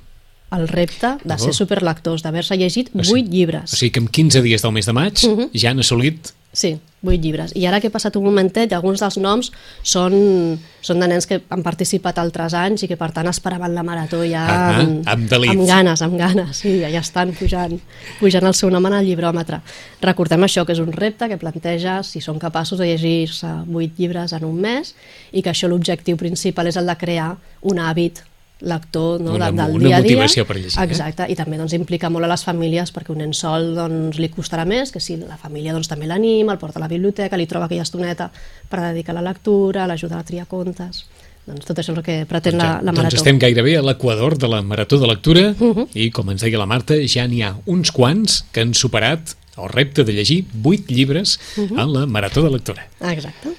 el 0.51 0.67
repte 0.67 1.17
de 1.23 1.37
ser 1.37 1.49
Oh. 1.51 1.53
superlectors, 1.53 2.23
d'haver-se 2.23 2.57
llegit 2.57 2.89
O 2.95 2.99
8 2.99 3.05
sigui- 3.05 3.29
llibres. 3.29 3.73
O 3.73 3.75
sigui 3.75 3.91
que 3.91 3.99
en 3.99 4.07
15 4.07 4.41
dies 4.41 4.61
del 4.61 4.71
mes 4.71 4.85
de 4.85 4.93
maig 4.93 5.13
Mhm. 5.27 5.49
ja 5.53 5.69
han 5.71 5.79
assolit... 5.79 6.29
Sí, 6.51 6.79
vuit 7.03 7.21
llibres. 7.21 7.51
I 7.55 7.67
ara 7.67 7.79
que 7.79 7.87
he 7.87 7.91
passat 7.91 8.15
un 8.17 8.23
momentet, 8.23 8.73
alguns 8.73 8.99
dels 8.99 9.17
noms 9.19 9.51
són, 9.83 10.59
són 10.81 10.99
de 10.99 11.07
nens 11.07 11.27
que 11.29 11.43
han 11.47 11.61
participat 11.61 12.17
altres 12.17 12.55
anys 12.57 12.81
i 12.83 12.87
que 12.87 12.97
per 12.97 13.11
tant 13.13 13.27
esperaven 13.29 13.75
la 13.75 13.83
marató 13.83 14.23
ja 14.25 14.47
Ah, 14.49 14.79
amb, 14.79 15.07
amb 15.07 15.29
delit. 15.29 15.51
amb 15.51 15.67
ganes, 15.67 16.01
amb 16.01 16.17
ganes, 16.17 16.57
sí, 16.57 16.79
ja 16.81 16.99
estan 16.99 17.33
pujant, 17.37 17.77
pujant 18.19 18.43
el 18.49 18.55
seu 18.55 18.71
nom 18.71 18.83
en 18.87 18.93
el 18.93 19.05
llibròmetre. 19.05 19.61
Recordem 20.01 20.41
això, 20.41 20.65
que 20.65 20.73
és 20.73 20.79
un 20.79 20.91
repte 20.91 21.29
que 21.29 21.37
planteja 21.37 22.01
si 22.03 22.19
són 22.19 22.39
capaços 22.39 22.79
de 22.79 22.85
llegir-se 22.87 23.47
vuit 23.67 23.93
llibres 23.99 24.33
en 24.33 24.43
un 24.45 24.59
mes 24.59 24.95
i 25.31 25.43
que 25.43 25.51
això 25.51 25.69
l'objectiu 25.69 26.17
principal 26.17 26.67
és 26.67 26.77
el 26.77 26.87
de 26.87 26.97
crear 26.97 27.37
un 27.61 27.77
hàbit 27.77 28.23
lector 28.61 29.21
no, 29.21 29.35
Una- 29.35 29.51
de, 29.51 29.57
del 29.61 29.75
una 29.75 29.87
dia 29.87 29.97
a 29.97 30.01
dia. 30.01 30.15
motivació 30.17 30.45
per 30.45 30.57
llegir, 30.57 30.79
eh? 30.79 30.83
Exacte, 30.83 31.25
i 31.31 31.35
també 31.35 31.57
doncs, 31.57 31.73
implica 31.73 32.09
molt 32.09 32.25
a 32.25 32.27
les 32.27 32.43
famílies 32.43 32.91
perquè 32.93 33.11
un 33.13 33.17
nen 33.23 33.33
sol 33.33 33.73
doncs, 33.75 34.17
li 34.19 34.29
costarà 34.29 34.65
més 34.67 34.91
que 34.91 34.99
si 34.99 35.15
la 35.17 35.37
família 35.37 35.71
doncs, 35.73 35.87
també 35.87 36.07
l'anima, 36.07 36.51
el 36.53 36.59
porta 36.59 36.79
a 36.79 36.81
la 36.83 36.87
biblioteca, 36.91 37.37
li 37.37 37.47
troba 37.47 37.65
aquella 37.65 37.83
estoneta 37.87 38.29
per 38.69 38.81
dedicar 38.81 39.15
a 39.15 39.21
la 39.21 39.29
lectura, 39.31 39.87
l'ajuda 39.87 40.19
a 40.19 40.23
triar 40.23 40.45
contes 40.47 41.05
doncs 41.49 41.65
tot 41.65 41.79
això 41.79 41.93
és 41.93 41.97
el 41.97 42.03
que 42.05 42.25
pretén 42.29 42.57
la, 42.59 42.75
la 42.77 42.91
doncs 42.91 42.97
marató. 42.99 43.15
estem 43.15 43.39
gairebé 43.39 43.77
a 43.77 43.81
l'equador 43.81 44.37
de 44.37 44.47
la 44.51 44.61
marató 44.61 44.99
de 44.99 45.07
lectura 45.07 45.55
Mhm. 45.57 45.87
i, 45.95 46.11
com 46.11 46.29
ens 46.29 46.41
deia 46.41 46.59
la 46.59 46.67
Marta, 46.67 46.93
ja 47.07 47.25
n'hi 47.27 47.41
ha 47.41 47.55
uns 47.65 47.91
quants 47.91 48.43
que 48.51 48.61
han 48.61 48.73
superat 48.75 49.33
el 49.57 49.67
repte 49.69 50.03
de 50.03 50.13
llegir 50.13 50.45
8 50.63 50.85
llibres 50.93 51.39
Mhm. 51.57 51.79
en 51.79 51.93
la 51.93 52.05
marató 52.05 52.43
de 52.43 52.51
lectura. 52.51 52.87
Exacte. 53.01 53.49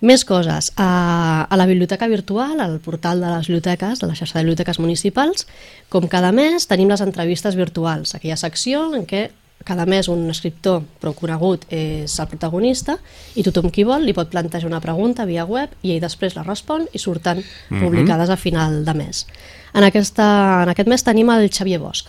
Més 0.00 0.24
coses. 0.24 0.70
A, 0.80 1.44
a 1.44 1.56
la 1.60 1.66
biblioteca 1.68 2.08
virtual, 2.08 2.60
al 2.60 2.78
portal 2.80 3.20
de 3.20 3.34
les 3.34 3.50
biblioteques, 3.50 4.00
de 4.00 4.08
la 4.08 4.16
xarxa 4.16 4.38
de 4.38 4.46
biblioteques 4.46 4.80
municipals, 4.80 5.44
com 5.92 6.08
cada 6.08 6.32
mes 6.32 6.64
tenim 6.70 6.88
les 6.88 7.04
entrevistes 7.04 7.58
virtuals, 7.58 8.14
aquella 8.16 8.40
secció 8.40 8.88
en 8.96 9.04
què 9.04 9.28
cada 9.64 9.84
mes 9.84 10.08
un 10.08 10.22
escriptor 10.32 10.84
prou 11.02 11.12
conegut 11.12 11.66
és 11.68 12.14
el 12.16 12.28
protagonista 12.30 12.96
i 13.36 13.44
tothom 13.44 13.68
qui 13.68 13.84
vol 13.84 14.06
li 14.08 14.14
pot 14.16 14.30
plantejar 14.32 14.70
una 14.70 14.80
pregunta 14.80 15.26
via 15.28 15.44
web 15.44 15.74
i 15.82 15.92
ell 15.92 16.00
després 16.00 16.36
la 16.36 16.46
respon 16.46 16.86
i 16.96 17.02
surten 17.02 17.42
publicades 17.68 18.32
a 18.32 18.38
final 18.40 18.80
de 18.86 18.94
mes. 18.96 19.26
En, 19.74 19.84
aquesta, 19.84 20.30
en 20.64 20.72
aquest 20.72 20.88
mes 20.88 21.04
tenim 21.04 21.28
el 21.36 21.50
Xavier 21.52 21.80
Bosch. 21.82 22.08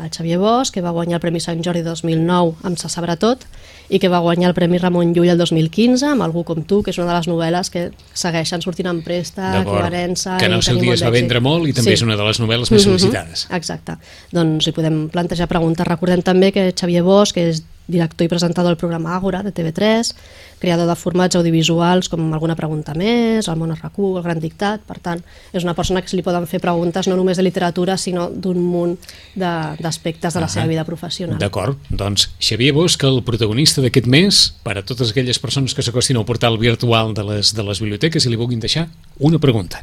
El 0.00 0.08
Xavier 0.10 0.38
Bosch, 0.40 0.72
que 0.72 0.80
va 0.80 0.90
guanyar 0.90 1.18
el 1.18 1.20
Premi 1.20 1.40
Sant 1.40 1.60
Jordi 1.64 1.82
2009 1.84 2.54
amb 2.64 2.78
Se 2.80 2.88
sabrà 2.88 3.16
tot, 3.20 3.44
i 3.92 3.98
que 4.00 4.08
va 4.08 4.22
guanyar 4.24 4.48
el 4.48 4.54
Premi 4.56 4.78
Ramon 4.80 5.12
Llull 5.12 5.28
el 5.28 5.36
2015 5.38 6.06
amb 6.14 6.24
Algú 6.24 6.44
com 6.48 6.62
tu, 6.64 6.80
que 6.82 6.94
és 6.94 6.98
una 6.98 7.10
de 7.10 7.18
les 7.18 7.28
novel·les 7.28 7.68
que 7.70 7.82
segueixen 8.16 8.62
sortint 8.64 8.88
en 8.88 9.02
préstec, 9.04 9.42
D'acord. 9.58 9.82
Varença... 9.84 10.38
Que 10.40 10.48
en 10.48 10.56
el 10.56 10.62
seu 10.64 10.78
dia 10.80 10.94
es 10.94 11.04
va 11.04 11.10
vendre 11.12 11.42
molt 11.44 11.68
i 11.68 11.74
també 11.76 11.92
és 11.92 12.02
una 12.06 12.16
de 12.16 12.24
les 12.24 12.40
novel·les 12.40 12.72
més 12.72 12.86
Mhm, 12.86 12.88
sol·licitades. 12.88 13.46
Exacte. 13.52 13.98
Doncs 14.32 14.66
hi 14.66 14.72
podem 14.72 15.08
plantejar 15.12 15.46
preguntes. 15.50 15.86
Recordem 15.86 16.22
també 16.24 16.52
que 16.52 16.70
Xavier 16.72 17.02
Bosch, 17.04 17.34
que 17.36 17.50
és 17.50 17.62
director 17.88 18.24
i 18.24 18.28
presentador 18.30 18.70
del 18.70 18.78
programa 18.78 19.16
Àgora, 19.16 19.42
de 19.42 19.52
TV3, 19.52 20.12
creador 20.62 20.86
de 20.86 20.94
formats 20.96 21.34
audiovisuals 21.36 22.08
com 22.08 22.28
Alguna 22.32 22.54
pregunta 22.56 22.94
més, 22.94 23.48
El 23.48 23.56
món 23.58 23.72
RAC1, 23.74 24.16
El 24.16 24.22
gran 24.22 24.40
dictat, 24.40 24.80
per 24.86 24.98
tant, 25.02 25.20
és 25.52 25.64
una 25.66 25.74
persona 25.74 26.00
que 26.00 26.08
se 26.08 26.16
li 26.16 26.22
poden 26.22 26.46
fer 26.46 26.60
preguntes 26.62 27.08
no 27.10 27.16
només 27.18 27.36
de 27.36 27.42
literatura, 27.42 27.96
sinó 27.98 28.28
d'un 28.30 28.60
munt 28.62 28.94
d'aspectes 29.36 30.32
de, 30.32 30.38
de 30.38 30.44
la 30.44 30.48
seva 30.48 30.64
Ahà. 30.64 30.70
vida 30.70 30.84
professional. 30.84 31.38
D'acord, 31.42 31.78
doncs 31.90 32.30
Xavier 32.40 32.72
Bosch, 32.76 33.02
el 33.04 33.22
protagonista 33.26 33.82
d'aquest 33.82 34.06
mes, 34.06 34.42
per 34.62 34.78
a 34.78 34.84
totes 34.86 35.10
aquelles 35.12 35.38
persones 35.42 35.74
que 35.74 35.82
s'acostin 35.82 36.16
al 36.20 36.24
portal 36.28 36.58
virtual 36.62 37.12
de 37.14 37.24
les, 37.24 37.52
de 37.54 37.62
les 37.66 37.80
biblioteques 37.82 38.24
i 38.26 38.30
li 38.32 38.38
vulguin 38.40 38.60
deixar 38.62 38.86
una 39.18 39.38
pregunta. 39.42 39.82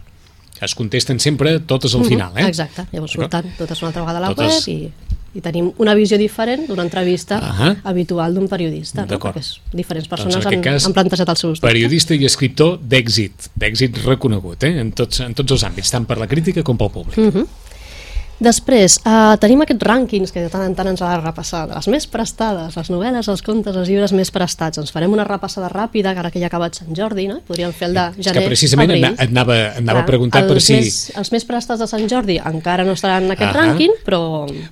Es 0.61 0.73
contesten 0.75 1.19
sempre 1.23 1.59
totes 1.63 1.93
al 1.95 2.03
final, 2.03 2.33
eh? 2.35 2.47
Exacte, 2.49 2.83
llavors 2.91 3.13
surten 3.15 3.53
totes 3.57 3.79
una 3.81 3.93
altra 3.93 4.01
vegada 4.03 4.19
a 4.19 4.21
la 4.25 4.33
Totes- 4.35 4.65
web 4.67 4.73
i, 4.75 4.91
i 5.35 5.41
tenim 5.45 5.71
una 5.77 5.93
visió 5.97 6.17
diferent 6.17 6.65
d'una 6.67 6.85
entrevista 6.87 7.39
Ahà. 7.43 7.75
habitual 7.91 8.33
d'un 8.33 8.47
periodista, 8.49 9.05
no? 9.05 9.19
Perquè 9.19 9.43
diferents 9.73 10.07
Doncs, 10.07 10.09
persones 10.09 10.35
en 10.35 10.41
aquest 10.41 10.55
han, 10.57 10.63
cas, 10.65 10.85
han 10.87 10.95
plantejat 10.97 11.33
els 11.35 11.43
seus 11.45 11.59
dubtes. 11.59 11.67
Periodista 11.69 12.17
i 12.17 12.25
escriptor 12.25 12.77
d'èxit, 12.81 13.49
d'èxit 13.59 14.01
reconegut, 14.05 14.63
eh? 14.63 14.75
en, 14.81 14.91
tots, 14.91 15.21
en 15.25 15.35
tots 15.37 15.57
els 15.57 15.65
àmbits, 15.67 15.91
tant 15.93 16.07
per 16.09 16.17
la 16.21 16.27
crítica 16.27 16.63
com 16.63 16.77
pel 16.79 16.93
públic. 16.93 17.17
Mhm. 17.17 17.67
Després, 18.39 18.99
eh, 19.03 19.35
tenim 19.41 19.59
aquests 19.65 19.83
rànquings 19.83 20.31
que 20.31 20.39
de 20.45 20.49
tant 20.49 20.63
en 20.63 20.73
tant 20.73 20.87
ens 20.87 21.01
ha 21.03 21.09
de 21.11 21.21
repassar, 21.25 21.65
de 21.67 21.75
les 21.75 21.87
més 21.91 22.05
prestades, 22.07 22.75
les 22.77 22.89
novel·les, 22.89 23.27
els 23.27 23.41
contes, 23.43 23.75
els 23.75 23.89
llibres 23.89 24.13
més 24.15 24.31
prestats. 24.31 24.77
Ens 24.79 24.93
farem 24.95 25.11
una 25.11 25.25
repassada 25.27 25.67
ràpida, 25.67 26.13
ara 26.17 26.31
que 26.31 26.39
ja 26.39 26.45
ha 26.47 26.51
acabat 26.51 26.73
Sant 26.79 26.95
Jordi, 26.95 27.27
no? 27.27 27.41
Podríem 27.45 27.73
fer 27.75 27.89
el 27.89 27.93
de 27.95 28.05
És 28.17 28.25
gener, 28.29 28.41
que 28.43 28.47
precisament 28.47 28.91
abril. 28.91 29.05
et 29.11 29.19
anava, 29.29 29.57
et 29.73 29.77
anava 29.83 29.99
a 29.99 30.03
Clar, 30.03 30.05
preguntar 30.07 30.47
per 30.47 30.61
si... 30.61 30.73
Més, 30.77 31.11
els 31.19 31.31
més 31.33 31.43
prestats 31.45 31.81
de 31.83 31.87
Sant 31.91 32.07
Jordi 32.07 32.37
encara 32.39 32.85
no 32.87 32.93
estaran 32.95 33.25
en 33.27 33.31
aquest 33.35 33.51
Ahà. 33.53 33.65
rànquing, 33.73 33.91
però 34.05 34.21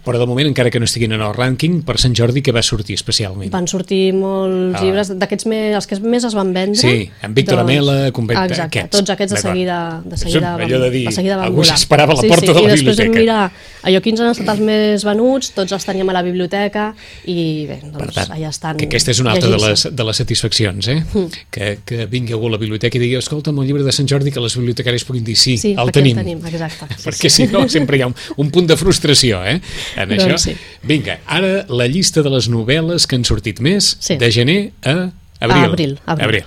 Però 0.06 0.18
de 0.18 0.26
moment, 0.26 0.48
encara 0.48 0.72
que 0.72 0.80
no 0.80 0.86
estiguin 0.86 1.12
en 1.12 1.22
el 1.22 1.34
rànquing, 1.36 1.84
per 1.84 1.98
Sant 2.00 2.16
Jordi 2.16 2.42
que 2.42 2.54
va 2.56 2.64
sortir 2.64 2.96
especialment. 2.96 3.52
van 3.52 3.68
sortir 3.68 4.14
molts 4.14 4.80
Ah. 4.80 4.84
llibres 4.84 5.12
d'aquests 5.20 5.46
més, 5.46 5.76
els 5.76 5.88
que 5.88 6.00
més 6.00 6.24
es 6.24 6.34
van 6.34 6.54
vendre. 6.54 6.80
Sí, 6.80 7.12
en 7.22 7.34
Víctor 7.34 7.60
Amela, 7.60 8.12
Convent- 8.14 8.40
Exacte, 8.48 8.80
aquests. 8.80 8.98
tots 8.98 9.10
aquests 9.10 9.34
de 9.36 9.42
seguida, 9.42 10.02
de 10.06 10.18
seguida, 10.18 10.56
van, 10.56 10.68
de 10.70 11.12
seguida 11.12 11.36
van 11.36 11.46
algú 11.48 11.64
s'esperava 11.66 12.14
a 12.14 12.16
la 12.16 12.22
porta 12.22 12.40
sí, 12.40 12.48
de 12.48 12.54
la 12.54 12.62
I 12.62 12.68
després 12.72 12.98
biblioteca. 12.98 13.20
mirar, 13.20 13.52
allò 13.88 14.02
quins 14.04 14.20
han 14.22 14.32
estat 14.32 14.50
els 14.54 14.62
més 14.64 15.04
venuts, 15.08 15.52
tots 15.56 15.72
els 15.76 15.86
teníem 15.88 16.10
a 16.10 16.16
la 16.18 16.24
biblioteca 16.26 16.90
i 17.26 17.66
bé, 17.70 17.80
doncs 17.94 18.16
tant, 18.16 18.32
allà 18.36 18.50
estan 18.50 18.78
que 18.78 18.88
aquesta 18.90 19.12
és 19.14 19.22
una 19.24 19.32
altra 19.36 19.50
de 19.54 19.60
les, 19.62 19.86
de 19.96 20.04
les 20.10 20.18
satisfaccions, 20.24 20.88
eh? 20.94 20.98
Mm. 21.14 21.42
Que, 21.54 21.70
que 21.86 22.06
vingui 22.12 22.34
algú 22.38 22.48
a 22.50 22.56
la 22.56 22.62
biblioteca 22.62 22.98
i 22.98 23.02
digui, 23.04 23.16
escolta'm, 23.20 23.58
el 23.62 23.68
llibre 23.70 23.84
de 23.88 23.92
Sant 23.96 24.08
Jordi, 24.10 24.32
que 24.32 24.44
les 24.44 24.56
bibliotecàries 24.58 25.06
puguin 25.08 25.24
dir 25.28 25.36
sí, 25.38 25.58
Sí, 25.58 25.74
el 25.78 25.92
tenim. 25.96 26.18
el 26.18 26.24
tenim, 26.26 26.46
exacte. 26.52 26.88
Sí, 26.98 27.10
Perquè 27.10 27.30
sí. 27.30 27.46
si 27.46 27.52
no, 27.54 27.68
sempre 27.70 27.98
hi 27.98 28.02
ha 28.06 28.08
un, 28.12 28.16
un 28.38 28.52
punt 28.52 28.68
de 28.70 28.78
frustració, 28.78 29.44
eh? 29.46 29.60
En 29.96 30.10
Doncs 30.10 30.26
això. 30.28 30.38
sí. 30.50 30.56
Vinga, 30.88 31.20
ara 31.26 31.66
la 31.70 31.88
llista 31.88 32.22
de 32.26 32.30
les 32.34 32.50
novel·les 32.52 33.06
que 33.08 33.16
han 33.20 33.26
sortit 33.28 33.60
més, 33.64 33.96
Sí. 34.00 34.18
de 34.18 34.32
gener 34.32 34.60
a 34.84 35.10
abril. 35.40 35.64
A 35.64 35.66
abril, 35.72 35.98
abril. 36.06 36.26
abril. 36.28 36.46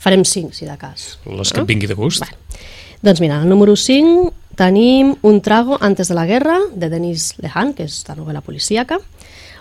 Farem 0.00 0.22
cinc, 0.24 0.54
si 0.56 0.64
de 0.64 0.76
cas. 0.80 1.18
Les 1.28 1.50
que 1.52 1.60
et 1.60 1.66
vingui 1.68 1.86
de 1.90 1.94
gust. 1.94 2.22
Vale. 2.24 2.36
Doncs 3.04 3.20
mira, 3.20 3.40
al 3.42 3.48
número 3.48 3.74
5 3.76 4.32
tenim 4.56 5.16
Un 5.22 5.40
trago 5.40 5.78
antes 5.80 6.08
de 6.08 6.14
la 6.14 6.26
guerra, 6.26 6.58
de 6.74 6.88
Denis 6.90 7.34
Lehan, 7.38 7.74
que 7.74 7.86
és 7.88 8.02
de 8.06 8.16
novel·la 8.16 8.42
policíaca. 8.44 9.00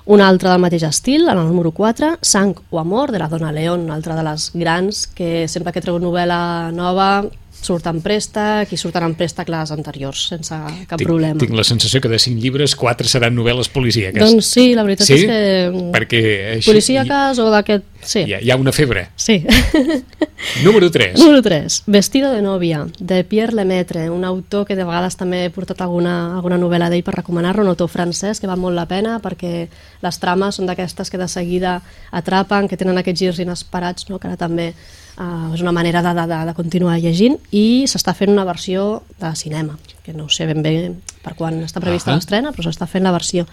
Una 0.09 0.27
altra 0.27 0.51
del 0.51 0.63
mateix 0.63 0.83
estil, 0.87 1.27
en 1.29 1.37
el 1.37 1.47
número 1.47 1.71
4, 1.71 2.15
Sang 2.21 2.55
o 2.69 2.79
amor, 2.79 3.11
de 3.11 3.19
la 3.19 3.27
Dona 3.29 3.51
León, 3.51 3.85
una 3.85 3.95
altra 3.95 4.15
de 4.15 4.23
les 4.25 4.49
grans, 4.53 5.05
que 5.07 5.47
sempre 5.47 5.73
que 5.75 5.83
treu 5.85 5.99
novel·la 6.01 6.71
nova 6.73 7.11
surt 7.59 7.89
en 7.91 7.99
préstec 8.01 8.71
i 8.73 8.79
surten 8.79 9.03
en 9.03 9.13
préstec 9.19 9.49
les 9.51 9.71
anteriors, 9.75 10.21
sense 10.31 10.55
cap 10.55 10.97
tinc, 10.97 11.07
problema. 11.07 11.39
tinc 11.41 11.53
la 11.57 11.65
sensació 11.67 12.01
que 12.01 12.11
de 12.11 12.19
cinc 12.21 12.39
llibres, 12.41 12.75
quatre 12.79 13.09
seran 13.11 13.35
novel·les 13.35 13.69
policíaques. 13.73 14.23
Doncs 14.23 14.51
sí, 14.55 14.71
la 14.77 14.85
veritat 14.87 15.09
sí? 15.09 15.19
és 15.19 15.27
que... 15.27 15.85
Perquè 15.95 16.23
així, 16.55 16.69
Policíaques 16.71 17.43
o 17.43 17.49
d'aquest... 17.53 17.87
Sí, 17.99 18.23
hi, 18.23 18.37
ha, 18.37 18.41
hi 18.41 18.51
ha 18.53 18.59
una 18.59 18.73
febre. 18.75 19.09
sí. 19.19 19.41
Número 20.63 20.91
3. 20.91 21.17
Número 21.17 21.41
3. 21.41 21.83
Vestido 21.85 22.31
de 22.31 22.41
novia, 22.41 22.85
de 22.99 23.23
Pierre 23.23 23.53
Lemaitre, 23.53 24.09
un 24.09 24.25
autor 24.25 24.65
que 24.67 24.75
de 24.75 24.83
vegades 24.83 25.15
també 25.15 25.45
he 25.45 25.51
portat 25.53 25.79
alguna, 25.85 26.35
alguna 26.35 26.57
novel·la 26.59 26.89
d'ell 26.91 27.03
per 27.05 27.13
recomanar-lo, 27.15 27.63
un 27.63 27.71
autor 27.71 27.87
francès 27.87 28.41
que 28.41 28.49
val 28.49 28.59
molt 28.59 28.75
la 28.75 28.87
pena 28.89 29.19
perquè 29.23 29.69
les 30.03 30.19
trames 30.19 30.59
són 30.59 30.67
d'aquestes 30.67 31.07
que 31.09 31.21
de 31.21 31.29
seguida 31.31 31.77
atrapen, 32.11 32.67
que 32.67 32.77
tenen 32.77 32.99
aquests 32.99 33.21
girs 33.21 33.39
inesperats, 33.39 34.09
no? 34.09 34.19
que 34.19 34.27
ara 34.27 34.39
també 34.41 34.73
uh, 34.73 35.53
és 35.53 35.63
una 35.63 35.71
manera 35.75 36.01
de, 36.03 36.11
de, 36.17 36.25
de, 36.27 36.57
continuar 36.57 36.97
llegint 36.99 37.39
i 37.55 37.85
s'està 37.87 38.15
fent 38.17 38.33
una 38.33 38.47
versió 38.49 39.03
de 39.21 39.31
cinema, 39.39 39.77
que 40.03 40.17
no 40.17 40.27
sé 40.27 40.49
ben 40.49 40.65
bé 40.65 40.75
per 41.23 41.37
quan 41.39 41.61
està 41.63 41.79
prevista 41.79 42.11
Ahà. 42.11 42.19
l'estrena, 42.19 42.51
però 42.51 42.67
s'està 42.67 42.89
fent 42.89 43.07
la 43.07 43.15
versió. 43.15 43.47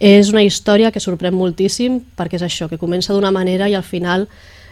És 0.00 0.32
una 0.32 0.46
història 0.46 0.88
que 0.94 1.02
sorprèn 1.04 1.36
moltíssim 1.36 2.00
perquè 2.16 2.40
és 2.40 2.46
això, 2.46 2.70
que 2.70 2.80
comença 2.80 3.12
d'una 3.12 3.34
manera 3.34 3.68
i 3.68 3.76
al 3.76 3.84
final 3.84 4.24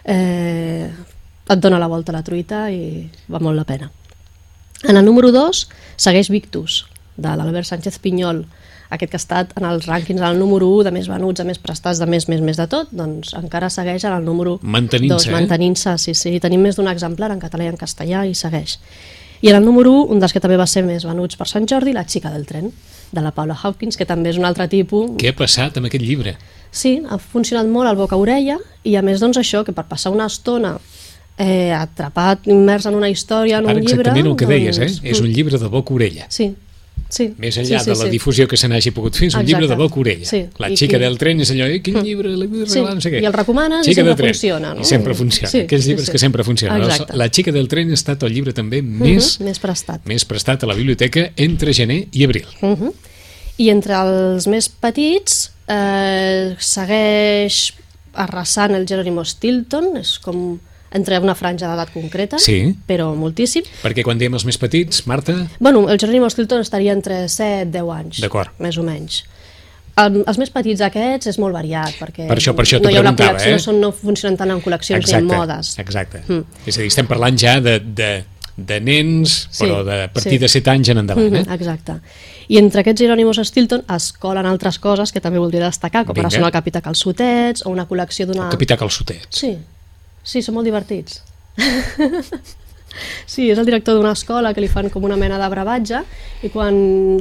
eh, 0.09 0.89
et 1.49 1.61
dona 1.61 1.81
la 1.81 1.89
volta 1.89 2.13
a 2.13 2.19
la 2.19 2.25
truita 2.25 2.67
i 2.71 3.09
va 3.33 3.41
molt 3.41 3.57
la 3.57 3.67
pena. 3.69 3.91
En 4.85 4.97
el 4.97 5.05
número 5.05 5.33
2 5.33 5.65
segueix 5.97 6.31
Victus, 6.31 6.85
de 7.17 7.35
l'Albert 7.35 7.67
Sánchez 7.67 7.99
Pinyol, 7.99 8.45
aquest 8.91 9.11
que 9.11 9.19
ha 9.19 9.21
estat 9.21 9.53
en 9.59 9.67
els 9.69 9.89
rànquings 9.89 10.21
del 10.23 10.39
número 10.41 10.69
1 10.79 10.87
de 10.87 10.93
més 10.97 11.09
venuts, 11.11 11.41
de 11.41 11.47
més 11.49 11.59
prestats, 11.61 12.01
de 12.01 12.07
més, 12.09 12.29
més, 12.31 12.41
més 12.45 12.57
de 12.57 12.67
tot, 12.71 12.93
doncs 12.95 13.35
encara 13.37 13.69
segueix 13.73 14.07
en 14.09 14.15
el 14.17 14.25
número 14.25 14.59
Mantenint-se, 14.63 15.29
2, 15.29 15.29
eh? 15.29 15.35
mantenint-se, 15.37 15.97
sí, 16.01 16.15
sí. 16.17 16.37
Tenim 16.41 16.63
més 16.65 16.79
d'un 16.79 16.89
exemplar 16.89 17.33
en 17.35 17.43
català 17.43 17.67
i 17.67 17.73
en 17.73 17.81
castellà 17.81 18.25
i 18.25 18.37
segueix. 18.39 18.79
I 19.43 19.53
en 19.53 19.59
el 19.59 19.67
número 19.67 19.93
1, 19.93 20.15
un 20.15 20.23
dels 20.23 20.33
que 20.35 20.41
també 20.43 20.57
va 20.59 20.67
ser 20.67 20.83
més 20.87 21.05
venuts 21.07 21.37
per 21.39 21.47
Sant 21.47 21.69
Jordi, 21.69 21.93
La 21.95 22.07
xica 22.09 22.33
del 22.33 22.47
tren, 22.47 22.73
de 23.13 23.25
la 23.25 23.33
Paula 23.33 23.57
Hawkins, 23.61 23.97
que 23.97 24.07
també 24.09 24.33
és 24.33 24.39
un 24.41 24.45
altre 24.49 24.67
tipus 24.69 25.15
Què 25.21 25.33
ha 25.33 25.37
passat 25.37 25.79
amb 25.79 25.89
aquest 25.89 26.05
llibre? 26.05 26.35
Sí, 26.71 26.99
ha 27.09 27.17
funcionat 27.19 27.69
molt 27.71 27.89
al 27.89 27.97
boca-orella 27.97 28.59
i 28.85 28.97
a 28.99 29.03
més 29.03 29.23
doncs 29.23 29.39
això, 29.41 29.63
que 29.65 29.73
per 29.73 29.87
passar 29.89 30.13
una 30.13 30.27
estona 30.29 30.75
eh, 31.39 31.73
atrapat, 31.73 32.47
immers 32.47 32.87
en 32.87 32.95
una 32.95 33.09
història, 33.09 33.59
en 33.59 33.67
Ara 33.69 33.79
un 33.79 33.85
llibre... 33.85 34.01
exactament 34.11 34.27
el 34.27 34.37
que 34.37 34.47
deies, 34.47 34.79
eh? 34.79 34.87
doncs, 34.89 35.01
És 35.05 35.21
un 35.21 35.29
llibre 35.33 35.59
de 35.59 35.69
boca-orella. 35.69 36.27
Sí, 36.29 36.55
sí. 37.09 37.29
Més 37.39 37.57
enllà 37.57 37.79
sí, 37.79 37.85
sí, 37.85 37.91
de 37.91 37.97
la 37.97 38.05
sí. 38.05 38.11
difusió 38.11 38.47
que 38.49 38.57
se 38.57 38.69
n'hagi 38.69 38.91
pogut 38.91 39.15
fer, 39.17 39.29
és 39.29 39.35
un 39.35 39.41
Exacte. 39.41 39.47
llibre 39.49 39.69
de 39.69 39.77
boca-orella. 39.81 40.27
Sí. 40.27 40.41
La 40.59 40.69
I 40.69 40.77
xica 40.77 40.97
qui- 40.99 41.01
del 41.05 41.17
tren 41.17 41.41
és 41.41 41.51
allò, 41.55 41.67
eh, 41.71 41.81
quin 41.81 42.03
llibre, 42.03 42.29
la 42.37 42.47
vull 42.47 42.67
Sí, 42.69 42.81
no 42.83 43.01
sé 43.01 43.11
què. 43.13 43.23
i 43.23 43.25
el 43.25 43.33
recomanes 43.33 43.87
i 43.87 43.91
Xica 43.91 44.03
sempre 44.03 44.09
del 44.11 44.17
tren. 44.17 44.35
funciona, 44.35 44.75
no? 44.75 44.81
I 44.81 44.85
sempre 44.85 45.15
funciona. 45.15 45.49
Sí, 45.49 45.61
Aquells 45.61 45.85
sí, 45.85 45.91
llibres 45.91 46.07
sí. 46.07 46.13
que 46.13 46.19
sempre 46.19 46.45
funcionen. 46.45 46.83
Exacte. 46.83 47.17
La 47.17 47.29
xica 47.31 47.53
del 47.53 47.69
tren 47.69 47.91
ha 47.91 47.95
estat 47.95 48.23
el 48.25 48.35
llibre 48.35 48.53
també 48.53 48.83
Mhm, 48.83 49.01
més, 49.03 49.41
més 49.41 49.59
prestat. 49.59 50.01
més 50.07 50.25
prestat 50.25 50.65
a 50.65 50.67
la 50.67 50.75
biblioteca 50.75 51.31
entre 51.37 51.73
gener 51.73 52.09
i 52.13 52.25
abril. 52.25 52.45
Uh 52.61 52.77
-huh. 52.77 52.93
I 53.59 53.71
entre 53.71 53.95
els 53.95 54.47
més 54.47 54.69
petits 54.69 55.53
eh, 55.69 56.55
segueix 56.59 57.75
arrasant 58.15 58.75
el 58.75 58.87
Jerónimo 58.87 59.25
Stilton, 59.25 59.97
és 60.01 60.19
com 60.19 60.59
entre 60.93 61.19
una 61.19 61.35
franja 61.35 61.69
d'edat 61.69 61.91
concreta, 61.93 62.39
Sí. 62.39 62.75
però 62.87 63.15
moltíssim. 63.15 63.63
Perquè 63.83 64.03
quan 64.03 64.19
diem 64.19 64.35
els 64.35 64.45
més 64.45 64.57
petits, 64.59 65.07
Marta, 65.07 65.49
Bueno, 65.61 65.89
el 65.91 65.99
Jerónimo 65.99 66.29
Stilton 66.31 66.61
estaria 66.61 66.93
entre 66.93 67.29
7 67.29 67.63
i 67.69 67.71
10 67.71 67.91
anys. 67.93 68.21
Més 68.59 68.79
o 68.79 68.83
menys. 68.83 69.25
Um, 69.99 70.23
els 70.31 70.39
més 70.39 70.51
petits 70.55 70.81
aquests 70.81 71.27
és 71.27 71.39
molt 71.43 71.53
variat, 71.53 71.91
perquè 71.99 72.29
Per 72.29 72.37
això- 72.39 72.55
per 72.55 72.65
això 72.65 72.81
no 72.81 72.89
hi 72.89 72.97
ha 72.97 73.01
una 73.01 73.17
col·lecció, 73.17 73.49
eh? 73.49 73.53
no, 73.53 73.59
són, 73.59 73.81
no 73.81 73.91
funcionen 73.91 74.37
tant 74.39 74.51
en 74.51 74.61
col·leccions 74.63 75.05
ni 75.09 75.13
en 75.19 75.25
modes. 75.27 75.77
Exacte. 75.79 76.23
Mm. 76.29 76.45
És 76.67 76.79
a 76.79 76.81
dir, 76.83 76.87
estem 76.87 77.07
parlant 77.09 77.37
ja 77.37 77.59
de, 77.61 77.81
de, 77.81 78.25
de 78.57 78.81
nens, 78.81 79.49
Sí, 79.51 79.65
però 79.65 79.83
de 79.85 80.05
a 80.05 80.13
partir 80.13 80.33
sí. 80.33 80.39
de 80.39 80.49
7 80.49 80.71
anys 80.71 80.89
en 80.91 80.99
endavant. 80.99 81.27
Eh? 81.35 81.43
Mhm, 81.43 81.53
Exacte. 81.53 81.99
I 82.49 82.59
entre 82.59 82.81
aquests 82.83 83.01
Jerónimos 83.03 83.37
Stilton 83.43 83.83
es 83.97 84.13
colen 84.13 84.47
altres 84.47 84.79
coses 84.79 85.11
que 85.13 85.21
també 85.21 85.39
voldria 85.41 85.65
destacar, 85.67 86.05
com 86.07 86.15
Vinga. 86.15 86.29
ara 86.29 86.37
són 86.37 86.45
el 86.47 86.53
Capità 86.53 86.81
Calçotets 86.81 87.67
o 87.67 87.71
una 87.71 87.89
col·lecció 87.89 88.25
d'una... 88.27 88.45
El 88.47 88.51
capità 88.55 88.77
Calçotet. 88.77 89.27
Sí, 89.31 89.57
sí, 90.29 90.45
són 90.45 90.59
molt 90.59 90.69
divertits. 90.69 91.23
Sí, 93.29 93.45
és 93.53 93.59
el 93.61 93.67
director 93.69 93.95
d'una 93.95 94.13
escola 94.17 94.53
que 94.55 94.63
li 94.63 94.69
fan 94.71 94.89
com 94.91 95.05
una 95.07 95.17
mena 95.21 95.39
de 95.39 95.49
bravatge 95.53 96.01
i 96.43 96.51
quan, 96.51 96.75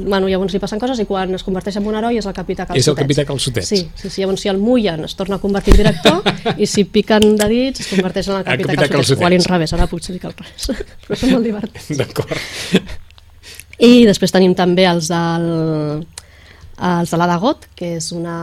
bueno, 0.08 0.30
llavors 0.32 0.56
li 0.56 0.62
passen 0.64 0.80
coses 0.82 1.02
i 1.04 1.06
quan 1.10 1.36
es 1.36 1.44
converteix 1.46 1.78
en 1.78 1.88
un 1.90 1.98
heroi 2.00 2.20
és 2.22 2.26
el 2.26 2.34
capità 2.34 2.66
Calçotets. 2.66 2.86
És 2.86 2.92
el 2.94 2.98
capità 2.98 3.26
Calçotets. 3.28 3.70
Sí, 3.70 3.82
sí, 4.00 4.10
sí, 4.10 4.22
llavors 4.24 4.42
si 4.42 4.52
el 4.52 4.62
mullen 4.64 5.06
es 5.06 5.18
torna 5.20 5.38
a 5.38 5.44
convertir 5.44 5.76
en 5.76 5.82
director 5.84 6.24
i 6.64 6.70
si 6.70 6.86
piquen 6.90 7.36
de 7.38 7.50
dits 7.52 7.84
es 7.84 7.92
converteix 7.92 8.32
en 8.32 8.40
el 8.40 8.44
El 8.44 8.48
capità, 8.48 8.74
capità 8.74 8.88
Calçotets. 8.88 8.98
Calçotets. 8.98 9.24
O 9.24 9.28
a 9.28 9.34
l'inrevés, 9.34 9.76
ara 9.78 9.90
potser 9.92 10.16
dic 10.16 10.26
el 10.30 10.38
revés. 10.38 10.70
Però 11.08 11.20
són 11.20 11.36
molt 11.36 11.52
divertits. 11.52 11.92
D'acord. 12.00 12.96
I 13.78 14.06
després 14.08 14.34
tenim 14.34 14.56
també 14.58 14.88
els 14.90 15.12
del 15.12 15.52
els 16.78 17.10
de 17.10 17.18
l'Ada 17.18 17.38
Got, 17.42 17.68
que 17.76 17.96
és 17.98 18.12
una, 18.14 18.38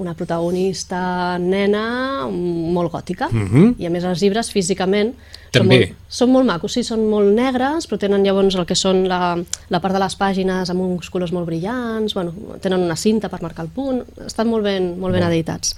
una 0.00 0.14
protagonista 0.16 1.36
nena 1.38 2.26
molt 2.30 2.92
gòtica, 2.92 3.28
uh 3.28 3.44
-huh. 3.44 3.74
i 3.78 3.86
a 3.86 3.90
més 3.90 4.04
els 4.04 4.20
llibres 4.22 4.50
físicament 4.50 5.12
són 5.54 5.68
També. 5.68 5.76
molt, 5.78 5.98
són 6.08 6.30
molt 6.34 6.46
macos, 6.48 6.72
sí, 6.72 6.82
són 6.82 7.04
molt 7.10 7.30
negres, 7.34 7.86
però 7.86 7.98
tenen 7.98 8.24
llavors 8.26 8.56
el 8.58 8.66
que 8.66 8.74
són 8.74 9.04
la, 9.10 9.36
la 9.70 9.80
part 9.80 9.94
de 9.94 10.00
les 10.02 10.16
pàgines 10.18 10.70
amb 10.70 10.80
uns 10.80 11.10
colors 11.10 11.32
molt 11.32 11.46
brillants, 11.46 12.14
bueno, 12.14 12.32
tenen 12.60 12.80
una 12.80 12.96
cinta 12.96 13.28
per 13.28 13.40
marcar 13.42 13.64
el 13.64 13.70
punt, 13.70 14.02
estan 14.26 14.48
molt 14.48 14.64
ben, 14.64 14.98
molt 14.98 15.14
ben 15.14 15.22
editats. 15.22 15.76